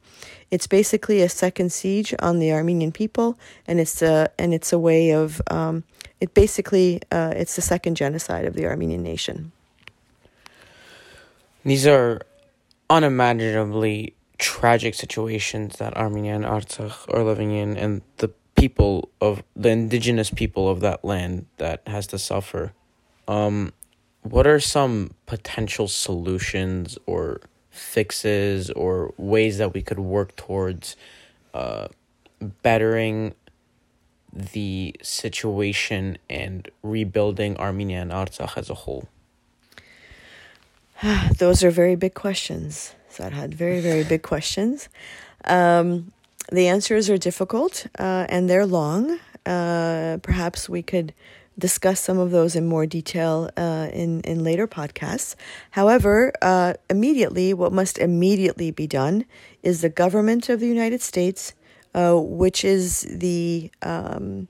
It's 0.52 0.68
basically 0.68 1.22
a 1.22 1.30
second 1.30 1.72
siege 1.72 2.14
on 2.20 2.40
the 2.40 2.52
Armenian 2.54 2.92
people, 2.92 3.38
and 3.68 3.80
it's 3.80 4.02
a 4.02 4.30
and 4.38 4.54
it's 4.54 4.72
a 4.72 4.80
way 4.80 5.12
of 5.12 5.42
um, 5.50 5.84
it 6.20 6.34
basically 6.34 7.02
uh, 7.12 7.34
it's 7.36 7.56
the 7.56 7.62
second 7.62 7.96
genocide 7.96 8.46
of 8.46 8.54
the 8.54 8.66
Armenian 8.66 9.04
nation. 9.04 9.52
These 11.66 11.88
are 11.88 12.22
unimaginably 12.92 14.14
tragic 14.38 14.94
situations 14.94 15.78
that 15.78 15.98
Armenia 15.98 16.36
and 16.36 16.46
Artsakh 16.46 17.12
are 17.12 17.24
living 17.24 17.52
in, 17.52 17.76
and 17.76 18.04
the 18.18 18.30
people 18.56 19.10
of 19.20 19.42
the 19.56 19.70
indigenous 19.70 20.30
people 20.30 20.70
of 20.70 20.82
that 20.82 21.04
land 21.04 21.48
that 21.58 21.82
has 21.88 22.06
to 22.08 22.20
suffer. 22.20 22.74
Um, 23.28 23.74
what 24.22 24.46
are 24.46 24.60
some 24.60 25.16
potential 25.26 25.88
solutions 25.88 27.00
or 27.08 27.42
fixes 27.72 28.70
or 28.70 29.16
ways 29.18 29.58
that 29.58 29.74
we 29.74 29.82
could 29.82 30.00
work 30.00 30.36
towards 30.36 30.96
uh, 31.56 31.88
bettering 32.62 33.34
the 34.32 34.96
situation 35.02 36.20
and 36.30 36.70
rebuilding 36.84 37.58
Armenia 37.58 38.04
and 38.04 38.12
Artsakh 38.12 38.56
as 38.56 38.70
a 38.70 38.76
whole? 38.76 39.10
Those 41.38 41.64
are 41.64 41.72
very 41.72 41.96
big 41.96 42.14
questions. 42.14 42.96
Sarhad, 43.12 43.54
very, 43.54 43.80
very 43.80 44.04
big 44.04 44.24
questions. 44.24 44.90
Um, 45.46 46.12
the 46.52 46.68
answers 46.68 47.10
are 47.10 47.18
difficult 47.18 47.88
uh, 48.00 48.26
and 48.30 48.50
they're 48.50 48.66
long. 48.66 49.20
Uh, 49.46 50.18
perhaps 50.24 50.68
we 50.68 50.82
could 50.82 51.14
discuss 51.58 52.00
some 52.00 52.18
of 52.18 52.32
those 52.32 52.56
in 52.56 52.66
more 52.66 52.86
detail 52.86 53.50
uh, 53.56 53.88
in, 53.94 54.22
in 54.22 54.44
later 54.44 54.68
podcasts. 54.68 55.36
However, 55.72 56.34
uh, 56.42 56.74
immediately, 56.90 57.54
what 57.54 57.72
must 57.72 57.98
immediately 57.98 58.72
be 58.72 58.88
done 58.88 59.26
is 59.64 59.82
the 59.82 59.90
government 59.90 60.50
of 60.50 60.60
the 60.60 60.68
United 60.68 61.02
States, 61.02 61.54
uh, 61.94 62.16
which 62.16 62.66
is 62.66 63.08
the 63.10 63.72
um, 63.84 64.48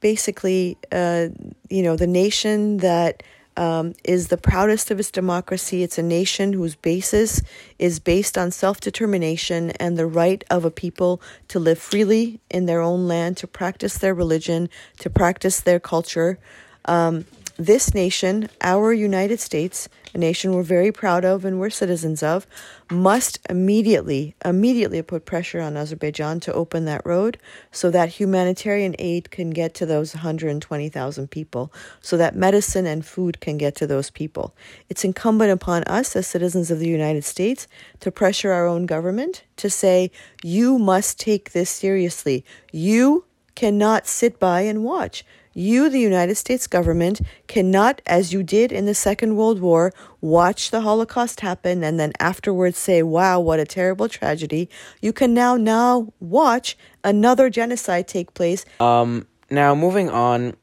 basically, 0.00 0.78
uh, 0.90 1.28
you 1.68 1.82
know, 1.82 1.96
the 1.96 2.06
nation 2.06 2.78
that 2.78 3.22
um, 3.56 3.94
is 4.04 4.28
the 4.28 4.36
proudest 4.36 4.90
of 4.90 5.00
its 5.00 5.10
democracy. 5.10 5.82
It's 5.82 5.98
a 5.98 6.02
nation 6.02 6.52
whose 6.52 6.74
basis 6.74 7.42
is 7.78 7.98
based 7.98 8.36
on 8.36 8.50
self 8.50 8.80
determination 8.80 9.70
and 9.72 9.96
the 9.96 10.06
right 10.06 10.44
of 10.50 10.64
a 10.64 10.70
people 10.70 11.20
to 11.48 11.58
live 11.58 11.78
freely 11.78 12.40
in 12.50 12.66
their 12.66 12.80
own 12.80 13.06
land, 13.06 13.36
to 13.38 13.46
practice 13.46 13.98
their 13.98 14.14
religion, 14.14 14.68
to 14.98 15.10
practice 15.10 15.60
their 15.60 15.80
culture. 15.80 16.38
Um, 16.84 17.24
this 17.58 17.94
nation, 17.94 18.48
our 18.60 18.92
United 18.92 19.40
States, 19.40 19.88
a 20.14 20.18
nation 20.18 20.54
we're 20.54 20.62
very 20.62 20.92
proud 20.92 21.24
of 21.24 21.44
and 21.44 21.58
we're 21.58 21.70
citizens 21.70 22.22
of, 22.22 22.46
must 22.90 23.38
immediately, 23.48 24.34
immediately 24.44 25.00
put 25.02 25.24
pressure 25.24 25.60
on 25.60 25.76
Azerbaijan 25.76 26.38
to 26.40 26.52
open 26.52 26.84
that 26.84 27.04
road 27.04 27.38
so 27.70 27.90
that 27.90 28.10
humanitarian 28.10 28.94
aid 28.98 29.30
can 29.30 29.50
get 29.50 29.74
to 29.74 29.86
those 29.86 30.14
120,000 30.14 31.30
people, 31.30 31.72
so 32.00 32.16
that 32.16 32.36
medicine 32.36 32.86
and 32.86 33.06
food 33.06 33.40
can 33.40 33.56
get 33.56 33.74
to 33.76 33.86
those 33.86 34.10
people. 34.10 34.54
It's 34.88 35.04
incumbent 35.04 35.50
upon 35.50 35.84
us 35.84 36.14
as 36.14 36.26
citizens 36.26 36.70
of 36.70 36.78
the 36.78 36.88
United 36.88 37.24
States 37.24 37.66
to 38.00 38.10
pressure 38.10 38.52
our 38.52 38.66
own 38.66 38.86
government 38.86 39.44
to 39.56 39.70
say, 39.70 40.10
you 40.42 40.78
must 40.78 41.18
take 41.18 41.52
this 41.52 41.70
seriously. 41.70 42.44
You 42.70 43.24
cannot 43.54 44.06
sit 44.06 44.38
by 44.38 44.60
and 44.60 44.84
watch. 44.84 45.24
You, 45.58 45.88
the 45.88 45.98
United 45.98 46.34
States 46.34 46.66
government, 46.66 47.22
cannot, 47.46 48.02
as 48.04 48.30
you 48.30 48.42
did 48.42 48.72
in 48.72 48.84
the 48.84 48.94
Second 48.94 49.36
World 49.36 49.58
War, 49.58 49.90
watch 50.20 50.70
the 50.70 50.82
Holocaust 50.82 51.40
happen 51.40 51.82
and 51.82 51.98
then 51.98 52.12
afterwards 52.20 52.76
say, 52.76 53.02
wow, 53.02 53.40
what 53.40 53.58
a 53.58 53.64
terrible 53.64 54.06
tragedy. 54.06 54.68
You 55.00 55.14
can 55.14 55.32
now 55.32 55.56
now 55.56 56.12
watch 56.20 56.76
another 57.02 57.48
genocide 57.48 58.06
take 58.06 58.34
place. 58.34 58.66
Um, 58.80 59.26
now 59.48 59.74
moving 59.74 60.10
on, 60.10 60.56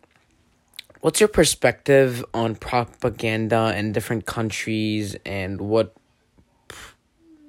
what's 1.02 1.20
your 1.20 1.28
perspective 1.28 2.24
on 2.32 2.54
propaganda 2.54 3.74
in 3.76 3.94
different 3.94 4.28
countries 4.28 5.16
and 5.26 5.60
what 5.60 5.96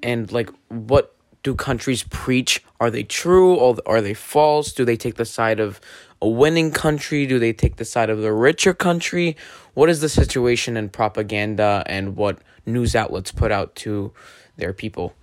and 0.02 0.32
like 0.32 0.48
what 0.68 1.14
do 1.42 1.54
countries 1.54 2.04
preach? 2.04 2.64
Are 2.80 2.90
they 2.90 3.02
true 3.02 3.54
or 3.54 3.76
are 3.84 4.00
they 4.00 4.14
false? 4.14 4.72
Do 4.72 4.84
they 4.84 4.96
take 4.96 5.16
the 5.16 5.26
side 5.26 5.60
of 5.60 5.78
a 6.24 6.28
winning 6.28 6.70
country? 6.70 7.26
Do 7.26 7.38
they 7.38 7.52
take 7.52 7.76
the 7.76 7.84
side 7.84 8.08
of 8.08 8.22
the 8.22 8.32
richer 8.32 8.72
country? 8.72 9.36
What 9.74 9.90
is 9.90 10.00
the 10.00 10.08
situation 10.08 10.76
in 10.76 10.88
propaganda 10.88 11.84
and 11.86 12.16
what 12.16 12.38
news 12.64 12.96
outlets 12.96 13.30
put 13.30 13.52
out 13.52 13.74
to 13.84 14.12
their 14.56 14.72
people? 14.72 15.14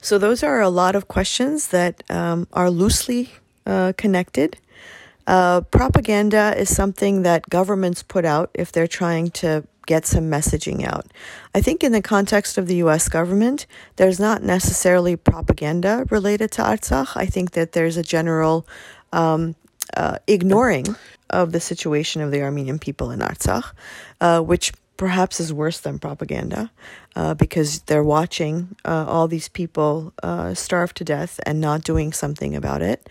So, 0.00 0.16
those 0.16 0.42
are 0.42 0.60
a 0.62 0.70
lot 0.70 0.96
of 0.96 1.08
questions 1.08 1.68
that 1.68 2.02
um, 2.08 2.48
are 2.54 2.70
loosely 2.70 3.30
uh, 3.66 3.92
connected. 3.98 4.56
Uh, 5.26 5.60
propaganda 5.60 6.54
is 6.56 6.74
something 6.74 7.22
that 7.22 7.50
governments 7.50 8.02
put 8.02 8.24
out 8.24 8.50
if 8.54 8.72
they're 8.72 8.88
trying 8.88 9.30
to 9.30 9.64
get 9.86 10.06
some 10.06 10.30
messaging 10.30 10.86
out. 10.86 11.06
I 11.54 11.60
think 11.60 11.84
in 11.84 11.92
the 11.92 12.00
context 12.00 12.56
of 12.56 12.66
the 12.66 12.76
US 12.76 13.08
government, 13.08 13.66
there's 13.96 14.20
not 14.20 14.42
necessarily 14.42 15.16
propaganda 15.16 16.06
related 16.10 16.50
to 16.52 16.62
Artsakh. 16.62 17.16
I 17.16 17.26
think 17.26 17.50
that 17.52 17.72
there's 17.72 17.96
a 17.96 18.02
general 18.02 18.66
um, 19.12 19.54
uh, 19.96 20.18
ignoring 20.26 20.86
of 21.30 21.52
the 21.52 21.60
situation 21.60 22.22
of 22.22 22.30
the 22.30 22.42
Armenian 22.42 22.78
people 22.78 23.10
in 23.10 23.20
Artsakh, 23.20 23.72
uh, 24.20 24.40
which 24.40 24.72
perhaps 24.96 25.40
is 25.40 25.50
worse 25.50 25.80
than 25.80 25.98
propaganda 25.98 26.70
uh, 27.16 27.32
because 27.32 27.80
they're 27.82 28.04
watching 28.04 28.76
uh, 28.84 29.06
all 29.08 29.26
these 29.28 29.48
people 29.48 30.12
uh, 30.22 30.52
starve 30.52 30.92
to 30.92 31.04
death 31.04 31.40
and 31.46 31.58
not 31.58 31.82
doing 31.84 32.12
something 32.12 32.54
about 32.54 32.82
it. 32.82 33.08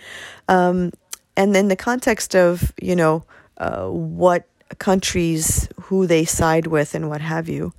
Um, 0.48 0.91
and 1.36 1.56
then 1.56 1.68
the 1.68 1.75
context 1.75 2.36
of, 2.36 2.72
you 2.79 2.96
know, 2.96 3.24
uh, 3.58 3.88
what 3.88 4.48
countries, 4.77 5.68
who 5.89 6.08
they 6.08 6.24
side 6.25 6.67
with, 6.67 6.96
and 6.96 7.10
what 7.10 7.22
have 7.22 7.50
you. 7.50 7.74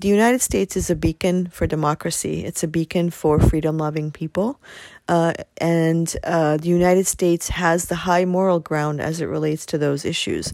The 0.00 0.08
United 0.08 0.40
States 0.40 0.76
is 0.76 0.90
a 0.90 0.94
beacon 0.94 1.48
for 1.48 1.66
democracy. 1.66 2.44
It's 2.44 2.62
a 2.62 2.68
beacon 2.68 3.10
for 3.10 3.40
freedom 3.40 3.78
loving 3.78 4.12
people. 4.12 4.60
Uh, 5.08 5.32
and 5.56 6.16
uh, 6.22 6.56
the 6.56 6.68
United 6.68 7.06
States 7.08 7.48
has 7.48 7.86
the 7.86 7.96
high 7.96 8.24
moral 8.24 8.60
ground 8.60 9.00
as 9.00 9.20
it 9.20 9.26
relates 9.26 9.66
to 9.66 9.78
those 9.78 10.04
issues. 10.04 10.52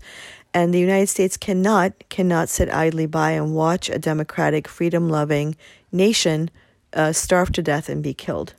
And 0.54 0.72
the 0.72 0.78
United 0.78 1.08
States 1.08 1.36
cannot 1.36 1.92
cannot 2.08 2.48
sit 2.48 2.70
idly 2.70 3.06
by 3.06 3.32
and 3.32 3.54
watch 3.54 3.90
a 3.90 3.98
democratic, 3.98 4.66
freedom 4.66 5.10
loving 5.10 5.56
nation 5.92 6.48
uh, 6.94 7.12
starve 7.12 7.52
to 7.52 7.62
death 7.62 7.90
and 7.90 8.02
be 8.02 8.14
killed. 8.14 8.54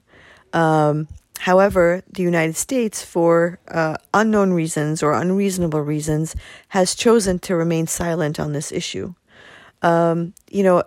Um, 0.53 1.07
however, 1.39 2.03
the 2.11 2.23
United 2.23 2.55
States, 2.55 3.03
for 3.03 3.59
uh, 3.67 3.97
unknown 4.13 4.53
reasons 4.53 5.03
or 5.03 5.13
unreasonable 5.13 5.81
reasons, 5.81 6.35
has 6.69 6.95
chosen 6.95 7.39
to 7.39 7.55
remain 7.55 7.87
silent 7.87 8.39
on 8.39 8.53
this 8.53 8.71
issue. 8.71 9.13
Um, 9.81 10.33
you 10.49 10.63
know, 10.63 10.83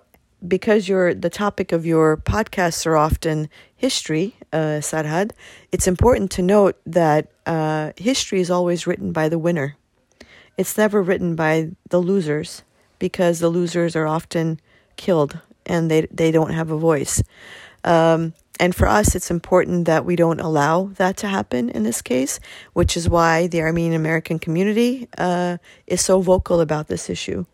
because 0.46 0.88
your 0.88 1.14
the 1.14 1.30
topic 1.30 1.72
of 1.72 1.84
your 1.84 2.16
podcasts 2.16 2.86
are 2.86 2.96
often 2.96 3.48
history, 3.76 4.36
uh, 4.52 4.80
Sarhad, 4.80 5.32
it's 5.72 5.86
important 5.86 6.30
to 6.32 6.42
note 6.42 6.76
that 6.86 7.28
uh, 7.46 7.92
history 7.96 8.40
is 8.40 8.50
always 8.50 8.86
written 8.86 9.12
by 9.12 9.28
the 9.28 9.38
winner. 9.38 9.76
It's 10.56 10.76
never 10.76 11.02
written 11.02 11.34
by 11.36 11.70
the 11.90 12.00
losers 12.00 12.62
because 12.98 13.38
the 13.38 13.48
losers 13.48 13.94
are 13.94 14.06
often 14.06 14.60
killed 14.96 15.38
and 15.66 15.90
they 15.90 16.06
they 16.10 16.30
don't 16.30 16.52
have 16.52 16.70
a 16.70 16.76
voice. 16.78 17.22
Um, 17.84 18.34
and 18.60 18.74
for 18.74 18.88
us, 18.88 19.14
it's 19.14 19.30
important 19.30 19.86
that 19.86 20.04
we 20.04 20.16
don't 20.16 20.40
allow 20.40 20.90
that 20.96 21.16
to 21.18 21.28
happen 21.28 21.70
in 21.70 21.84
this 21.84 22.02
case, 22.02 22.40
which 22.72 22.96
is 22.96 23.08
why 23.08 23.46
the 23.46 23.60
Armenian 23.60 23.94
American 23.94 24.38
community 24.38 25.08
uh, 25.16 25.58
is 25.86 26.00
so 26.00 26.20
vocal 26.20 26.60
about 26.60 26.88
this 26.88 27.08
issue. 27.08 27.44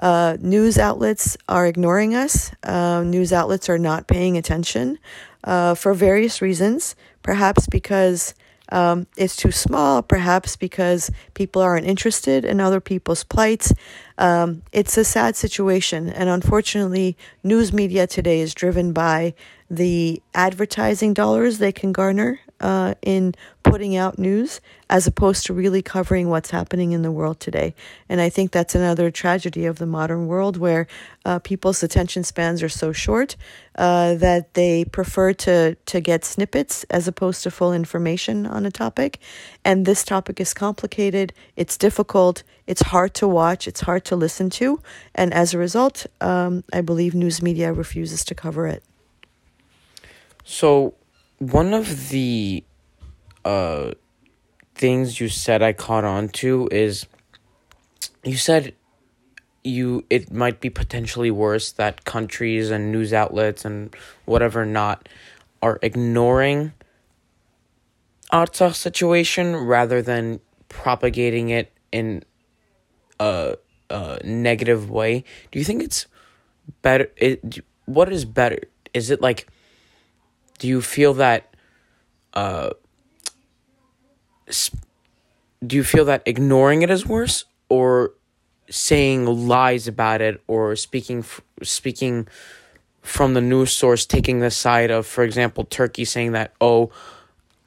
Uh, 0.00 0.36
news 0.40 0.78
outlets 0.78 1.36
are 1.48 1.66
ignoring 1.66 2.14
us. 2.14 2.52
Uh, 2.62 3.02
news 3.02 3.32
outlets 3.32 3.68
are 3.68 3.78
not 3.78 4.06
paying 4.06 4.36
attention 4.36 4.98
uh, 5.44 5.74
for 5.74 5.94
various 5.94 6.40
reasons. 6.40 6.94
Perhaps 7.22 7.66
because 7.66 8.34
um, 8.70 9.06
it's 9.16 9.36
too 9.36 9.50
small, 9.50 10.02
perhaps 10.02 10.56
because 10.56 11.10
people 11.34 11.62
aren't 11.62 11.86
interested 11.86 12.44
in 12.44 12.60
other 12.60 12.80
people's 12.80 13.24
plights. 13.24 13.72
Um, 14.18 14.62
it's 14.72 14.98
a 14.98 15.04
sad 15.04 15.36
situation, 15.36 16.08
and 16.08 16.28
unfortunately, 16.28 17.16
news 17.44 17.72
media 17.72 18.06
today 18.06 18.40
is 18.40 18.52
driven 18.52 18.92
by 18.92 19.34
the 19.70 20.20
advertising 20.34 21.14
dollars 21.14 21.58
they 21.58 21.72
can 21.72 21.92
garner 21.92 22.40
uh, 22.60 22.94
in 23.02 23.34
putting 23.70 23.96
out 23.96 24.18
news 24.18 24.60
as 24.90 25.06
opposed 25.06 25.46
to 25.46 25.52
really 25.52 25.82
covering 25.82 26.28
what's 26.28 26.50
happening 26.50 26.92
in 26.92 27.02
the 27.02 27.10
world 27.10 27.38
today. 27.40 27.74
And 28.08 28.20
I 28.20 28.28
think 28.28 28.50
that's 28.50 28.74
another 28.74 29.10
tragedy 29.10 29.66
of 29.66 29.78
the 29.78 29.86
modern 29.86 30.26
world 30.26 30.56
where 30.56 30.86
uh, 31.24 31.38
people's 31.38 31.82
attention 31.82 32.24
spans 32.24 32.62
are 32.62 32.68
so 32.68 32.92
short 32.92 33.36
uh, 33.76 34.14
that 34.14 34.54
they 34.54 34.84
prefer 34.84 35.32
to, 35.34 35.74
to 35.74 36.00
get 36.00 36.24
snippets 36.24 36.84
as 36.84 37.06
opposed 37.06 37.42
to 37.42 37.50
full 37.50 37.72
information 37.72 38.46
on 38.46 38.64
a 38.64 38.70
topic. 38.70 39.18
And 39.64 39.84
this 39.84 40.04
topic 40.04 40.40
is 40.40 40.54
complicated, 40.54 41.32
it's 41.56 41.76
difficult, 41.76 42.42
it's 42.66 42.82
hard 42.82 43.14
to 43.14 43.28
watch, 43.28 43.68
it's 43.68 43.82
hard 43.82 44.04
to 44.06 44.16
listen 44.16 44.50
to. 44.50 44.80
And 45.14 45.32
as 45.34 45.52
a 45.52 45.58
result, 45.58 46.06
um, 46.20 46.64
I 46.72 46.80
believe 46.80 47.14
news 47.14 47.42
media 47.42 47.72
refuses 47.72 48.24
to 48.26 48.34
cover 48.34 48.66
it. 48.66 48.82
So, 50.44 50.94
one 51.38 51.74
of 51.74 52.08
the 52.08 52.64
uh, 53.48 53.94
things 54.74 55.20
you 55.20 55.28
said 55.30 55.62
I 55.62 55.72
caught 55.72 56.04
on 56.04 56.28
to 56.40 56.68
is 56.70 57.06
you 58.22 58.36
said 58.36 58.74
you 59.64 60.04
it 60.10 60.30
might 60.30 60.60
be 60.60 60.68
potentially 60.68 61.30
worse 61.30 61.72
that 61.72 62.04
countries 62.04 62.70
and 62.70 62.92
news 62.92 63.14
outlets 63.14 63.64
and 63.64 63.96
whatever 64.26 64.66
not 64.66 65.08
are 65.62 65.78
ignoring 65.80 66.72
Artsakh 68.30 68.74
situation 68.74 69.56
rather 69.56 70.02
than 70.02 70.40
propagating 70.68 71.48
it 71.48 71.72
in 71.90 72.22
a, 73.18 73.56
a 73.88 74.20
negative 74.22 74.90
way. 74.90 75.24
Do 75.50 75.58
you 75.58 75.64
think 75.64 75.82
it's 75.82 76.06
better? 76.82 77.10
It, 77.16 77.60
what 77.86 78.12
is 78.12 78.26
better? 78.26 78.58
Is 78.92 79.10
it 79.10 79.22
like, 79.22 79.48
do 80.58 80.68
you 80.68 80.82
feel 80.82 81.14
that 81.14 81.56
uh, 82.34 82.70
do 85.66 85.76
you 85.76 85.84
feel 85.84 86.04
that 86.04 86.22
ignoring 86.26 86.82
it 86.82 86.90
is 86.90 87.06
worse 87.06 87.44
or 87.68 88.12
saying 88.70 89.26
lies 89.26 89.88
about 89.88 90.20
it 90.20 90.42
or 90.46 90.76
speaking 90.76 91.24
speaking 91.62 92.28
from 93.02 93.34
the 93.34 93.40
news 93.40 93.72
source 93.72 94.04
taking 94.04 94.40
the 94.40 94.50
side 94.50 94.90
of 94.90 95.06
for 95.06 95.24
example 95.24 95.64
Turkey 95.64 96.04
saying 96.04 96.32
that 96.32 96.52
oh 96.60 96.90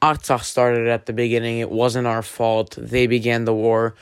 Artsakh 0.02 0.42
started 0.42 0.88
at 0.88 1.06
the 1.06 1.12
beginning. 1.12 1.60
It 1.60 1.70
wasn't 1.70 2.08
our 2.08 2.22
fault. 2.22 2.76
They 2.76 3.06
began 3.06 3.44
the 3.44 3.54
war. 3.54 3.94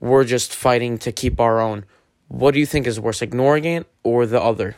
We're 0.00 0.24
just 0.24 0.54
fighting 0.54 0.98
to 0.98 1.12
keep 1.12 1.40
our 1.40 1.60
own. 1.60 1.86
What 2.28 2.52
do 2.52 2.60
you 2.60 2.66
think 2.66 2.86
is 2.86 3.00
worse 3.00 3.22
ignoring 3.22 3.64
it 3.64 3.86
or 4.02 4.26
the 4.26 4.40
other? 4.40 4.76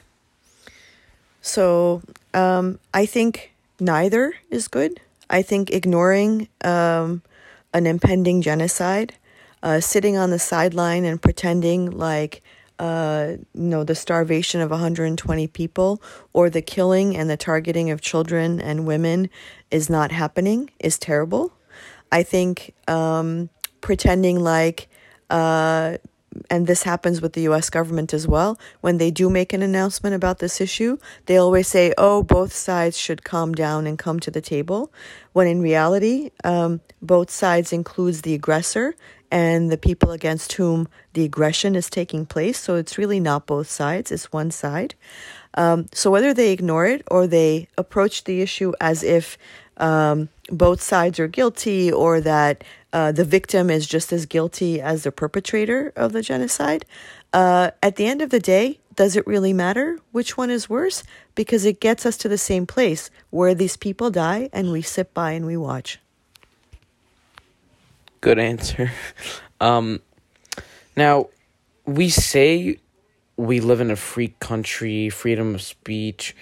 So 1.43 2.03
um, 2.33 2.79
I 2.95 3.07
think 3.07 3.53
neither 3.81 4.35
is 4.51 4.69
good. 4.69 5.01
I 5.29 5.43
think 5.43 5.71
ignoring 5.71 6.49
um, 6.63 7.23
an 7.73 7.87
impending 7.87 8.43
genocide, 8.43 9.15
uh, 9.63 9.81
sitting 9.81 10.17
on 10.17 10.31
the 10.31 10.39
sideline 10.39 11.05
and 11.05 11.21
pretending 11.21 11.91
like 11.91 12.43
uh, 12.79 13.33
you 13.55 13.63
know 13.63 13.83
the 13.83 13.95
starvation 13.95 14.61
of 14.61 14.71
120 14.71 15.47
people 15.49 16.01
or 16.33 16.49
the 16.49 16.63
killing 16.63 17.17
and 17.17 17.29
the 17.29 17.37
targeting 17.37 17.91
of 17.91 18.01
children 18.01 18.61
and 18.61 18.87
women 18.87 19.29
is 19.71 19.91
not 19.91 20.13
happening 20.13 20.71
is 20.79 20.99
terrible. 20.99 21.53
I 22.13 22.23
think 22.23 22.75
um, 22.87 23.51
pretending 23.81 24.41
like 24.41 24.89
uh, 25.29 25.99
and 26.51 26.67
this 26.67 26.83
happens 26.83 27.21
with 27.21 27.33
the 27.33 27.43
US 27.43 27.71
government 27.71 28.13
as 28.15 28.27
well, 28.27 28.59
when 28.81 28.99
they 28.99 29.11
do 29.11 29.31
make 29.31 29.53
an 29.53 29.63
announcement 29.63 30.15
about 30.15 30.39
this 30.39 30.61
issue, 30.61 30.99
they 31.27 31.37
always 31.37 31.69
say, 31.69 31.93
oh, 31.99 32.23
both 32.23 32.53
sides 32.53 32.99
should 32.99 33.25
calm 33.25 33.55
down 33.55 33.87
and 33.87 33.99
come 33.99 34.21
to 34.21 34.31
the 34.31 34.41
table. 34.41 34.93
When 35.33 35.47
in 35.47 35.61
reality, 35.61 36.31
um, 36.45 36.81
both 37.01 37.31
sides 37.31 37.73
includes 37.73 38.23
the 38.23 38.35
aggressor 38.35 38.95
and 39.31 39.71
the 39.71 39.79
people 39.79 40.11
against 40.13 40.55
whom 40.55 40.89
the 41.13 41.25
aggression 41.25 41.77
is 41.77 41.91
taking 41.91 42.27
place. 42.27 42.59
So 42.59 42.77
it's 42.77 42.99
really 42.99 43.21
not 43.21 43.47
both 43.47 43.69
sides, 43.69 44.11
it's 44.11 44.33
one 44.33 44.51
side. 44.51 44.95
Um, 45.55 45.87
so 45.93 46.11
whether 46.11 46.33
they 46.33 46.53
ignore 46.53 46.87
it 46.87 47.03
or 47.11 47.27
they 47.27 47.69
approach 47.77 48.25
the 48.25 48.41
issue 48.41 48.73
as 48.81 49.03
if 49.03 49.39
um, 49.77 50.29
both 50.51 50.81
sides 50.81 51.21
are 51.21 51.29
guilty 51.29 51.93
or 51.93 52.21
that 52.21 52.65
uh, 52.93 53.13
the 53.13 53.25
victim 53.25 53.71
is 53.71 53.87
just 53.87 54.13
as 54.13 54.27
guilty 54.27 54.81
as 54.81 55.03
the 55.03 55.13
perpetrator 55.13 55.93
of 55.97 56.13
the 56.13 56.23
genocide. 56.23 56.85
Uh, 57.33 57.71
at 57.83 57.97
the 57.97 58.07
end 58.07 58.23
of 58.23 58.31
the 58.31 58.41
day, 58.41 58.79
does 58.95 59.15
it 59.15 59.27
really 59.27 59.53
matter 59.53 59.99
which 60.13 60.37
one 60.37 60.51
is 60.51 60.69
worse? 60.69 61.05
Because 61.35 61.65
it 61.65 61.81
gets 61.81 62.07
us 62.07 62.17
to 62.19 62.29
the 62.29 62.39
same 62.39 62.67
place 62.67 63.11
where 63.31 63.55
these 63.55 63.77
people 63.77 64.11
die 64.11 64.49
and 64.53 64.73
we 64.73 64.83
sit 64.83 65.15
by 65.15 65.33
and 65.33 65.47
we 65.47 65.57
watch. 65.57 66.01
Good 68.21 68.39
answer. 68.39 68.91
Um, 69.61 70.01
now, 70.97 71.31
we 71.85 72.11
say 72.11 72.79
we 73.37 73.59
live 73.59 73.81
in 73.81 73.91
a 73.91 73.97
free 73.97 74.35
country, 74.39 75.11
freedom 75.11 75.57
of 75.57 75.63
speech, 75.63 76.37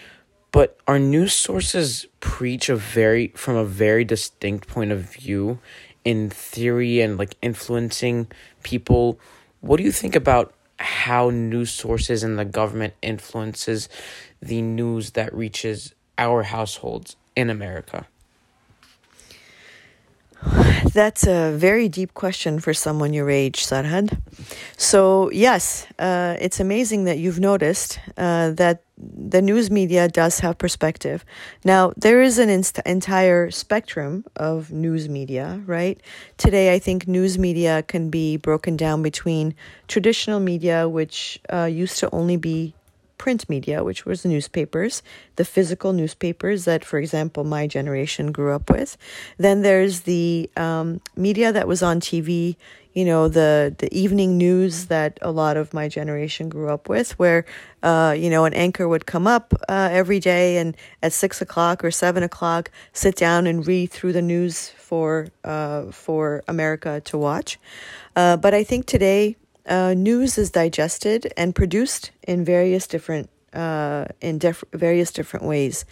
but 0.56 0.78
our 0.86 0.98
news 0.98 1.34
sources 1.34 2.06
preach 2.20 2.70
a 2.70 2.76
very 2.76 3.28
from 3.36 3.56
a 3.56 3.64
very 3.66 4.06
distinct 4.06 4.66
point 4.66 4.90
of 4.90 5.00
view 5.00 5.58
in 6.02 6.30
theory 6.30 7.02
and 7.02 7.18
like 7.18 7.36
influencing 7.42 8.26
people. 8.62 9.20
What 9.60 9.76
do 9.76 9.82
you 9.82 9.92
think 9.92 10.16
about 10.16 10.54
how 10.78 11.28
news 11.28 11.70
sources 11.70 12.22
and 12.22 12.38
the 12.38 12.46
government 12.46 12.94
influences 13.02 13.90
the 14.40 14.62
news 14.62 15.10
that 15.10 15.34
reaches 15.34 15.94
our 16.16 16.44
households 16.44 17.16
in 17.36 17.50
America? 17.50 18.06
That's 20.92 21.26
a 21.26 21.52
very 21.56 21.88
deep 21.88 22.14
question 22.14 22.58
for 22.60 22.72
someone 22.74 23.12
your 23.12 23.30
age, 23.30 23.64
Sarhad. 23.66 24.18
So, 24.76 25.30
yes, 25.30 25.86
uh, 25.98 26.36
it's 26.40 26.60
amazing 26.60 27.04
that 27.04 27.18
you've 27.18 27.40
noticed 27.40 27.98
uh, 28.16 28.50
that 28.52 28.82
the 28.98 29.42
news 29.42 29.70
media 29.70 30.08
does 30.08 30.40
have 30.40 30.56
perspective. 30.58 31.24
Now, 31.64 31.92
there 31.96 32.22
is 32.22 32.38
an 32.38 32.48
inst- 32.48 32.80
entire 32.86 33.50
spectrum 33.50 34.24
of 34.36 34.72
news 34.72 35.08
media, 35.08 35.60
right? 35.66 36.00
Today, 36.38 36.74
I 36.74 36.78
think 36.78 37.06
news 37.06 37.38
media 37.38 37.82
can 37.82 38.08
be 38.10 38.36
broken 38.36 38.76
down 38.76 39.02
between 39.02 39.54
traditional 39.88 40.40
media, 40.40 40.88
which 40.88 41.40
uh, 41.52 41.64
used 41.64 41.98
to 41.98 42.10
only 42.14 42.36
be 42.36 42.74
print 43.18 43.48
media, 43.48 43.82
which 43.84 44.04
was 44.04 44.24
newspapers, 44.24 45.02
the 45.36 45.44
physical 45.44 45.92
newspapers 45.92 46.64
that, 46.64 46.84
for 46.84 46.98
example, 46.98 47.44
my 47.44 47.66
generation 47.66 48.32
grew 48.32 48.54
up 48.54 48.70
with. 48.70 48.96
Then 49.38 49.62
there's 49.62 50.00
the 50.00 50.50
um, 50.56 51.00
media 51.16 51.52
that 51.52 51.68
was 51.68 51.82
on 51.82 52.00
TV, 52.00 52.56
you 52.92 53.04
know, 53.04 53.28
the, 53.28 53.74
the 53.78 53.92
evening 53.96 54.38
news 54.38 54.86
that 54.86 55.18
a 55.22 55.30
lot 55.30 55.56
of 55.56 55.74
my 55.74 55.88
generation 55.88 56.48
grew 56.48 56.70
up 56.70 56.88
with, 56.88 57.18
where, 57.18 57.44
uh, 57.82 58.14
you 58.16 58.30
know, 58.30 58.44
an 58.44 58.54
anchor 58.54 58.88
would 58.88 59.06
come 59.06 59.26
up 59.26 59.54
uh, 59.68 59.88
every 59.92 60.18
day 60.18 60.56
and 60.58 60.76
at 61.02 61.12
six 61.12 61.40
o'clock 61.40 61.84
or 61.84 61.90
seven 61.90 62.22
o'clock 62.22 62.70
sit 62.92 63.16
down 63.16 63.46
and 63.46 63.66
read 63.66 63.90
through 63.90 64.12
the 64.12 64.22
news 64.22 64.70
for, 64.70 65.28
uh, 65.44 65.84
for 65.90 66.42
America 66.48 67.00
to 67.04 67.18
watch. 67.18 67.58
Uh, 68.14 68.36
but 68.36 68.54
I 68.54 68.64
think 68.64 68.86
today, 68.86 69.36
uh, 69.66 69.94
news 69.94 70.38
is 70.38 70.50
digested 70.50 71.32
and 71.36 71.54
produced 71.54 72.10
in 72.26 72.44
various 72.44 72.86
different 72.86 73.28
uh, 73.52 74.04
in 74.20 74.38
diff- 74.38 74.64
various 74.72 75.12
different 75.12 75.46
ways. 75.46 75.84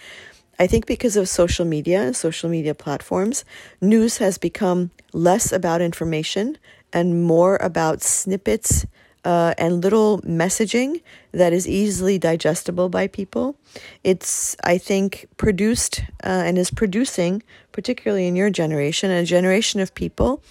I 0.59 0.67
think 0.67 0.87
because 0.87 1.17
of 1.17 1.29
social 1.29 1.65
media 1.65 2.03
and 2.03 2.15
social 2.15 2.49
media 2.49 2.75
platforms, 2.75 3.45
news 3.81 4.19
has 4.19 4.39
become 4.39 4.91
less 5.13 5.51
about 5.51 5.81
information 5.81 6.59
and 6.93 7.25
more 7.25 7.57
about 7.57 8.03
snippets 8.03 8.87
uh, 9.25 9.55
and 9.59 9.83
little 9.83 10.21
messaging 10.21 11.01
that 11.33 11.53
is 11.53 11.67
easily 11.67 12.19
digestible 12.19 12.89
by 12.89 13.07
people. 13.07 13.57
It's, 14.05 14.55
I 14.63 14.79
think, 14.79 15.27
produced 15.37 16.03
uh, 16.23 16.45
and 16.47 16.59
is 16.59 16.71
producing, 16.71 17.43
particularly 17.73 18.29
in 18.29 18.37
your 18.37 18.51
generation, 18.51 19.11
a 19.11 19.25
generation 19.25 19.81
of 19.81 19.95
people 19.95 20.43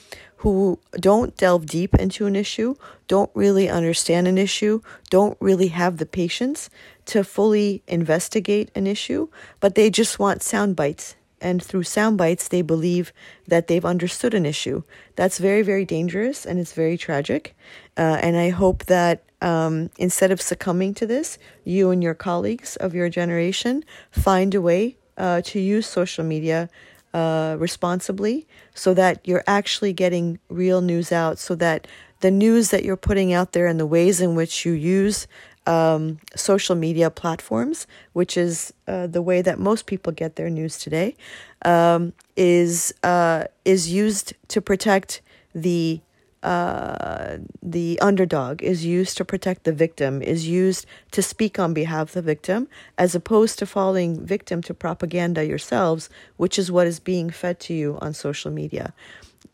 who 0.44 0.78
don't 1.00 1.38
delve 1.38 1.66
deep 1.66 1.96
into 1.96 2.26
an 2.26 2.36
issue, 2.36 2.76
don't 3.08 3.32
really 3.34 3.70
understand 3.70 4.28
an 4.28 4.38
issue, 4.38 4.82
don't 5.10 5.38
really 5.40 5.70
have 5.70 5.98
the 5.98 6.06
patience 6.06 6.70
to 7.06 7.24
fully 7.24 7.82
investigate 7.88 8.70
an 8.76 8.86
issue, 8.86 9.30
but 9.62 9.76
they 9.76 9.90
just 9.90 10.20
want 10.20 10.44
sound 10.44 10.76
bites. 10.76 11.16
And 11.40 11.64
through 11.64 11.84
sound 11.84 12.18
bites, 12.18 12.50
they 12.50 12.62
believe 12.62 13.14
that 13.48 13.68
they've 13.68 13.86
understood 13.86 14.34
an 14.34 14.46
issue. 14.46 14.84
That's 15.16 15.38
very, 15.38 15.62
very 15.62 15.86
dangerous 15.86 16.46
and 16.46 16.60
it's 16.60 16.74
very 16.74 16.98
tragic. 16.98 17.56
Uh, 17.96 18.20
and 18.22 18.36
I 18.36 18.50
hope 18.50 18.86
that 18.88 19.24
um, 19.42 19.92
instead 19.98 20.32
of 20.32 20.42
succumbing 20.42 20.94
to 20.96 21.06
this, 21.06 21.38
you 21.64 21.90
and 21.90 22.04
your 22.04 22.16
colleagues 22.16 22.76
of 22.76 22.94
your 22.94 23.08
generation 23.08 23.86
find 24.12 24.54
a 24.54 24.62
way 24.62 24.98
uh, 25.18 25.42
to 25.46 25.60
use 25.60 25.88
social 25.88 26.26
media 26.26 26.70
uh, 27.13 27.56
responsibly 27.60 28.47
so 28.73 28.93
that 28.93 29.26
you're 29.28 29.43
actually 29.47 29.93
getting 29.93 30.39
real 30.49 30.82
news 30.82 31.12
out, 31.12 31.38
so 31.39 31.56
that 31.56 31.88
the 32.21 32.32
news 32.32 32.69
that 32.69 32.84
you're 32.84 32.97
putting 32.97 33.34
out 33.34 33.52
there 33.52 33.67
and 33.67 33.80
the 33.80 33.86
ways 33.86 34.21
in 34.21 34.36
which 34.36 34.65
you 34.65 34.71
use 34.71 35.28
um, 35.65 36.19
social 36.36 36.76
media 36.76 37.10
platforms, 37.10 37.88
which 38.13 38.38
is 38.38 38.73
uh, 38.88 39.08
the 39.08 39.21
way 39.21 39.41
that 39.41 39.60
most 39.60 39.86
people 39.86 40.12
get 40.12 40.36
their 40.36 40.49
news 40.49 40.78
today, 40.78 41.15
um, 41.63 42.13
is 42.36 42.93
uh, 43.04 43.45
is 43.65 43.91
used 43.91 44.34
to 44.49 44.62
protect 44.62 45.21
the 45.54 46.02
uh, 46.44 47.38
the 47.62 48.00
underdog 48.02 48.62
is 48.62 48.86
used 48.86 49.18
to 49.18 49.26
protect 49.26 49.64
the 49.64 49.72
victim, 49.72 50.22
is 50.22 50.48
used 50.48 50.86
to 51.12 51.22
speak 51.22 51.58
on 51.58 51.74
behalf 51.74 52.10
of 52.10 52.14
the 52.14 52.22
victim, 52.22 52.68
as 52.98 53.16
opposed 53.16 53.58
to 53.60 53.66
falling 53.66 54.26
victim 54.26 54.62
to 54.64 54.74
propaganda 54.74 55.46
yourselves, 55.46 56.10
which 56.38 56.60
is 56.60 56.72
what 56.72 56.86
is 56.86 57.00
being 57.00 57.30
fed 57.30 57.60
to 57.62 57.74
you 57.74 57.98
on 58.02 58.14
social 58.14 58.52
media. 58.52 58.94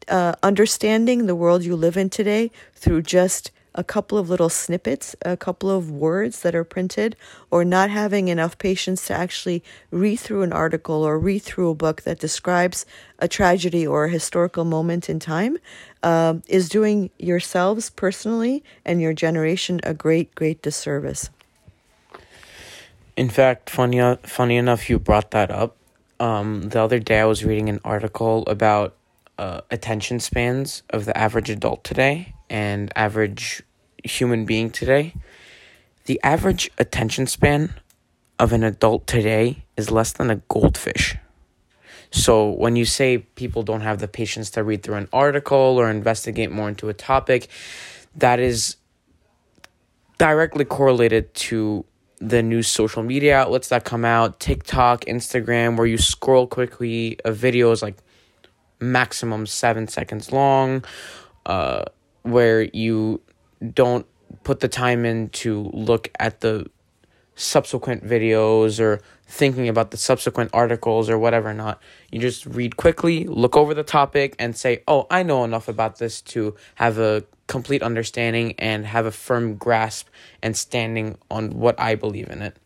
Uh, 0.08 0.34
understanding 0.41 1.28
the 1.28 1.36
world 1.36 1.63
you 1.63 1.75
live 1.75 1.95
in 1.95 2.10
today 2.10 2.49
through 2.73 3.04
just 3.04 3.52
a 3.79 3.83
couple 3.83 4.17
of 4.17 4.29
little 4.29 4.49
snippets, 4.49 5.15
a 5.21 5.37
couple 5.37 5.69
of 5.69 5.89
words 5.89 6.41
that 6.41 6.53
are 6.53 6.65
printed, 6.65 7.15
or 7.49 7.63
not 7.63 7.89
having 7.89 8.27
enough 8.27 8.57
patience 8.57 9.07
to 9.07 9.13
actually 9.13 9.63
read 9.89 10.17
through 10.17 10.41
an 10.41 10.51
article 10.51 11.01
or 11.01 11.17
read 11.17 11.39
through 11.39 11.69
a 11.69 11.73
book 11.73 12.01
that 12.01 12.19
describes 12.19 12.85
a 13.19 13.27
tragedy 13.27 13.87
or 13.87 14.03
a 14.03 14.09
historical 14.09 14.65
moment 14.65 15.09
in 15.09 15.17
time, 15.17 15.57
uh, 16.03 16.33
is 16.47 16.67
doing 16.67 17.09
yourselves 17.17 17.89
personally 17.89 18.61
and 18.83 19.01
your 19.01 19.13
generation 19.13 19.79
a 19.83 19.93
great, 19.93 20.35
great 20.35 20.61
disservice. 20.61 21.29
In 23.15 23.29
fact, 23.29 23.69
funny, 23.69 24.17
funny 24.23 24.57
enough, 24.57 24.89
you 24.89 24.99
brought 24.99 25.31
that 25.31 25.51
up. 25.51 25.77
Um, 26.19 26.63
the 26.69 26.81
other 26.81 26.99
day, 26.99 27.21
I 27.21 27.25
was 27.25 27.45
reading 27.45 27.69
an 27.69 27.79
article 27.85 28.43
about 28.47 28.97
uh, 29.37 29.61
attention 29.71 30.19
spans 30.19 30.83
of 30.89 31.05
the 31.05 31.17
average 31.17 31.49
adult 31.49 31.85
today 31.85 32.33
and 32.49 32.91
average 32.97 33.63
human 34.03 34.45
being 34.45 34.69
today. 34.69 35.13
The 36.05 36.19
average 36.23 36.71
attention 36.77 37.27
span 37.27 37.73
of 38.39 38.53
an 38.53 38.63
adult 38.63 39.05
today 39.05 39.65
is 39.77 39.91
less 39.91 40.12
than 40.13 40.29
a 40.29 40.38
goldfish. 40.47 41.17
So 42.12 42.49
when 42.49 42.75
you 42.75 42.85
say 42.85 43.19
people 43.19 43.63
don't 43.63 43.81
have 43.81 43.99
the 43.99 44.07
patience 44.07 44.49
to 44.51 44.63
read 44.63 44.81
through 44.81 44.95
an 44.95 45.09
article 45.13 45.57
or 45.57 45.89
investigate 45.89 46.51
more 46.51 46.69
into 46.69 46.89
a 46.89 46.93
topic, 46.93 47.47
that 48.15 48.39
is 48.39 48.77
directly 50.17 50.65
correlated 50.65 51.33
to 51.33 51.85
the 52.19 52.43
new 52.43 52.62
social 52.63 53.03
media 53.03 53.38
outlets 53.38 53.69
that 53.69 53.85
come 53.85 54.03
out 54.03 54.39
TikTok, 54.39 55.05
Instagram, 55.05 55.77
where 55.77 55.88
you 55.88 55.97
scroll 55.97 56.47
quickly. 56.47 57.17
A 57.23 57.31
video 57.31 57.71
is 57.71 57.81
like 57.81 57.97
maximum 58.79 59.45
seven 59.45 59.88
seconds 59.88 60.31
long, 60.31 60.83
uh, 61.45 61.85
where 62.23 62.63
you 62.63 63.21
don't 63.73 64.05
put 64.43 64.59
the 64.59 64.67
time 64.67 65.05
in 65.05 65.29
to 65.29 65.71
look 65.73 66.09
at 66.19 66.41
the 66.41 66.69
subsequent 67.35 68.05
videos 68.05 68.79
or 68.79 69.01
thinking 69.25 69.69
about 69.69 69.91
the 69.91 69.97
subsequent 69.97 70.49
articles 70.53 71.09
or 71.09 71.17
whatever 71.17 71.53
not. 71.53 71.81
You 72.11 72.19
just 72.19 72.45
read 72.45 72.75
quickly, 72.75 73.25
look 73.25 73.55
over 73.55 73.73
the 73.73 73.83
topic, 73.83 74.35
and 74.39 74.55
say, 74.55 74.83
Oh, 74.87 75.07
I 75.09 75.23
know 75.23 75.43
enough 75.43 75.67
about 75.67 75.99
this 75.99 76.21
to 76.21 76.55
have 76.75 76.97
a 76.97 77.23
complete 77.47 77.81
understanding 77.81 78.53
and 78.59 78.85
have 78.85 79.05
a 79.05 79.11
firm 79.11 79.55
grasp 79.55 80.07
and 80.41 80.55
standing 80.55 81.17
on 81.31 81.51
what 81.51 81.79
I 81.79 81.95
believe 81.95 82.29
in 82.29 82.41
it. 82.41 82.57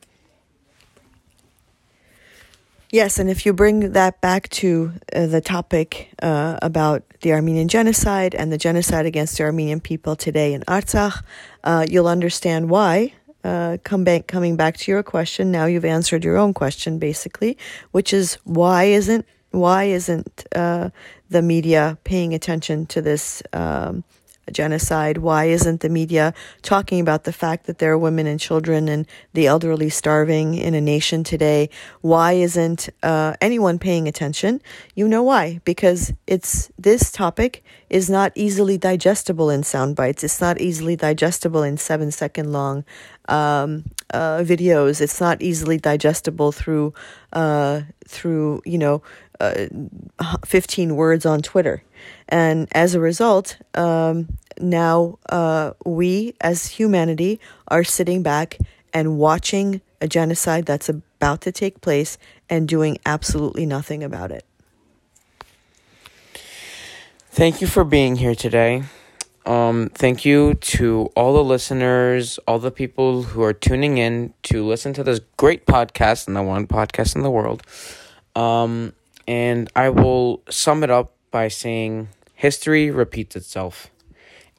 Yes, 2.94 3.18
and 3.18 3.28
if 3.28 3.44
you 3.44 3.54
bring 3.54 3.94
that 3.94 4.22
back 4.22 4.50
to 4.50 4.94
uh, 5.16 5.26
the 5.26 5.42
topic 5.42 6.10
uh, 6.22 6.60
about 6.62 7.02
the 7.22 7.34
Armenian 7.34 7.68
genocide 7.68 8.36
and 8.36 8.52
the 8.52 8.58
genocide 8.60 9.08
against 9.08 9.36
the 9.36 9.46
Armenian 9.46 9.80
people 9.80 10.16
today 10.16 10.54
in 10.54 10.62
Artsakh, 10.68 11.24
uh, 11.64 11.88
you'll 11.90 12.08
understand 12.08 12.70
why. 12.70 13.12
Uh, 13.44 13.78
come 13.84 14.04
back, 14.04 14.28
coming 14.28 14.56
back 14.56 14.78
to 14.78 14.92
your 14.92 15.02
question, 15.02 15.52
now 15.52 15.66
you've 15.66 15.86
answered 15.86 16.24
your 16.24 16.38
own 16.38 16.54
question 16.54 17.00
basically, 17.00 17.58
which 17.94 18.14
is 18.14 18.36
why 18.44 18.84
isn't 18.84 19.26
why 19.50 19.86
isn't 19.86 20.46
uh, 20.56 20.92
the 21.32 21.42
media 21.42 21.98
paying 22.04 22.36
attention 22.36 22.86
to 22.86 23.02
this 23.02 23.42
um, 23.54 24.04
genocide? 24.52 25.18
Why 25.18 25.46
isn't 25.46 25.82
the 25.82 25.90
media 25.90 26.34
talking 26.62 27.00
about 27.00 27.24
the 27.24 27.34
fact 27.34 27.66
that 27.66 27.78
there 27.78 27.92
are 27.92 27.98
women 27.98 28.28
and 28.28 28.40
children 28.40 28.88
and 28.88 29.08
the 29.34 29.48
elderly 29.48 29.90
starving 29.90 30.56
in 30.56 30.74
a 30.74 30.82
nation 30.82 31.24
today? 31.24 31.70
Why 32.02 32.34
isn't 32.34 32.90
uh, 33.02 33.36
anyone 33.42 33.80
paying 33.80 34.08
attention? 34.08 34.62
You 34.96 35.08
know 35.08 35.24
why? 35.24 35.62
Because 35.66 36.14
it's 36.28 36.72
this 36.78 37.12
topic 37.12 37.64
is 37.90 38.10
not 38.10 38.32
easily 38.36 38.78
digestible 38.78 39.50
in 39.50 39.64
sound 39.64 39.96
bites. 39.96 40.24
It's 40.24 40.42
not 40.42 40.60
easily 40.60 40.96
digestible 40.96 41.64
in 41.64 41.78
seven 41.78 42.12
second 42.12 42.52
long 42.52 42.86
um, 43.28 43.86
uh, 44.14 44.40
videos. 44.40 45.02
It's 45.02 45.22
not 45.22 45.42
easily 45.42 45.78
digestible 45.78 46.52
through 46.52 46.94
uh, 47.32 47.82
through 48.08 48.62
you 48.66 48.78
know 48.78 49.02
uh, 49.40 49.68
15 50.46 50.96
words 50.96 51.26
on 51.26 51.42
Twitter. 51.42 51.84
And 52.30 52.68
as 52.72 52.96
a 52.96 53.00
result, 53.00 53.58
um, 53.76 54.38
now 54.60 55.20
uh, 55.30 55.74
we 55.86 56.36
as 56.42 56.68
humanity 56.68 57.40
are 57.68 57.84
sitting 57.84 58.24
back 58.24 58.58
and 58.94 59.18
watching 59.18 59.82
a 60.02 60.08
genocide 60.08 60.66
that's 60.66 60.90
about 60.90 61.42
to 61.42 61.52
take 61.52 61.82
place 61.82 62.18
and 62.50 62.68
doing 62.68 62.98
absolutely 63.06 63.66
nothing 63.66 64.04
about 64.04 64.32
it. 64.32 64.46
Thank 67.30 67.62
you 67.62 67.68
for 67.68 67.84
being 67.84 68.18
here 68.18 68.36
today. 68.36 68.84
Um, 69.46 69.90
thank 69.94 70.24
you 70.24 70.54
to 70.54 71.10
all 71.16 71.34
the 71.34 71.44
listeners, 71.44 72.38
all 72.48 72.60
the 72.60 72.72
people 72.72 73.24
who 73.24 73.42
are 73.42 73.54
tuning 73.54 73.98
in 73.98 74.34
to 74.44 74.64
listen 74.66 74.94
to 74.94 75.04
this 75.04 75.20
great 75.38 75.66
podcast 75.66 76.28
and 76.28 76.36
the 76.36 76.44
one 76.44 76.68
podcast 76.68 77.16
in 77.16 77.24
the 77.24 77.32
world. 77.32 77.64
Um, 78.36 78.94
and 79.28 79.70
I 79.76 79.90
will 79.90 80.44
sum 80.50 80.84
it 80.84 80.90
up 80.90 81.13
by 81.34 81.48
saying 81.48 82.10
history 82.36 82.92
repeats 82.92 83.36
itself. 83.36 83.90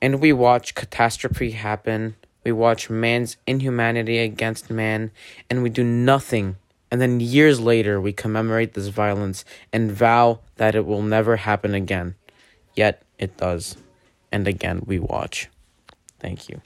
And 0.03 0.21
we 0.21 0.33
watch 0.33 0.75
catastrophe 0.75 1.53
happen. 1.53 2.17
We 2.45 2.51
watch 2.51 2.91
man's 2.91 3.37
inhumanity 3.47 4.19
against 4.19 4.71
man, 4.71 5.13
and 5.49 5.63
we 5.63 5.71
do 5.71 5.85
nothing. 5.85 6.57
And 6.91 7.01
then 7.01 7.21
years 7.21 7.61
later, 7.61 8.01
we 8.01 8.13
commemorate 8.13 8.75
this 8.75 8.89
violence 8.89 9.45
and 9.73 9.91
vow 9.91 10.41
that 10.57 10.75
it 10.75 10.85
will 10.85 11.03
never 11.03 11.37
happen 11.37 11.75
again. 11.75 12.17
Yet 12.75 13.03
it 13.19 13.37
does. 13.37 13.77
And 14.33 14.49
again, 14.49 14.83
we 14.85 14.99
watch. 14.99 15.49
Thank 16.19 16.49
you. 16.49 16.61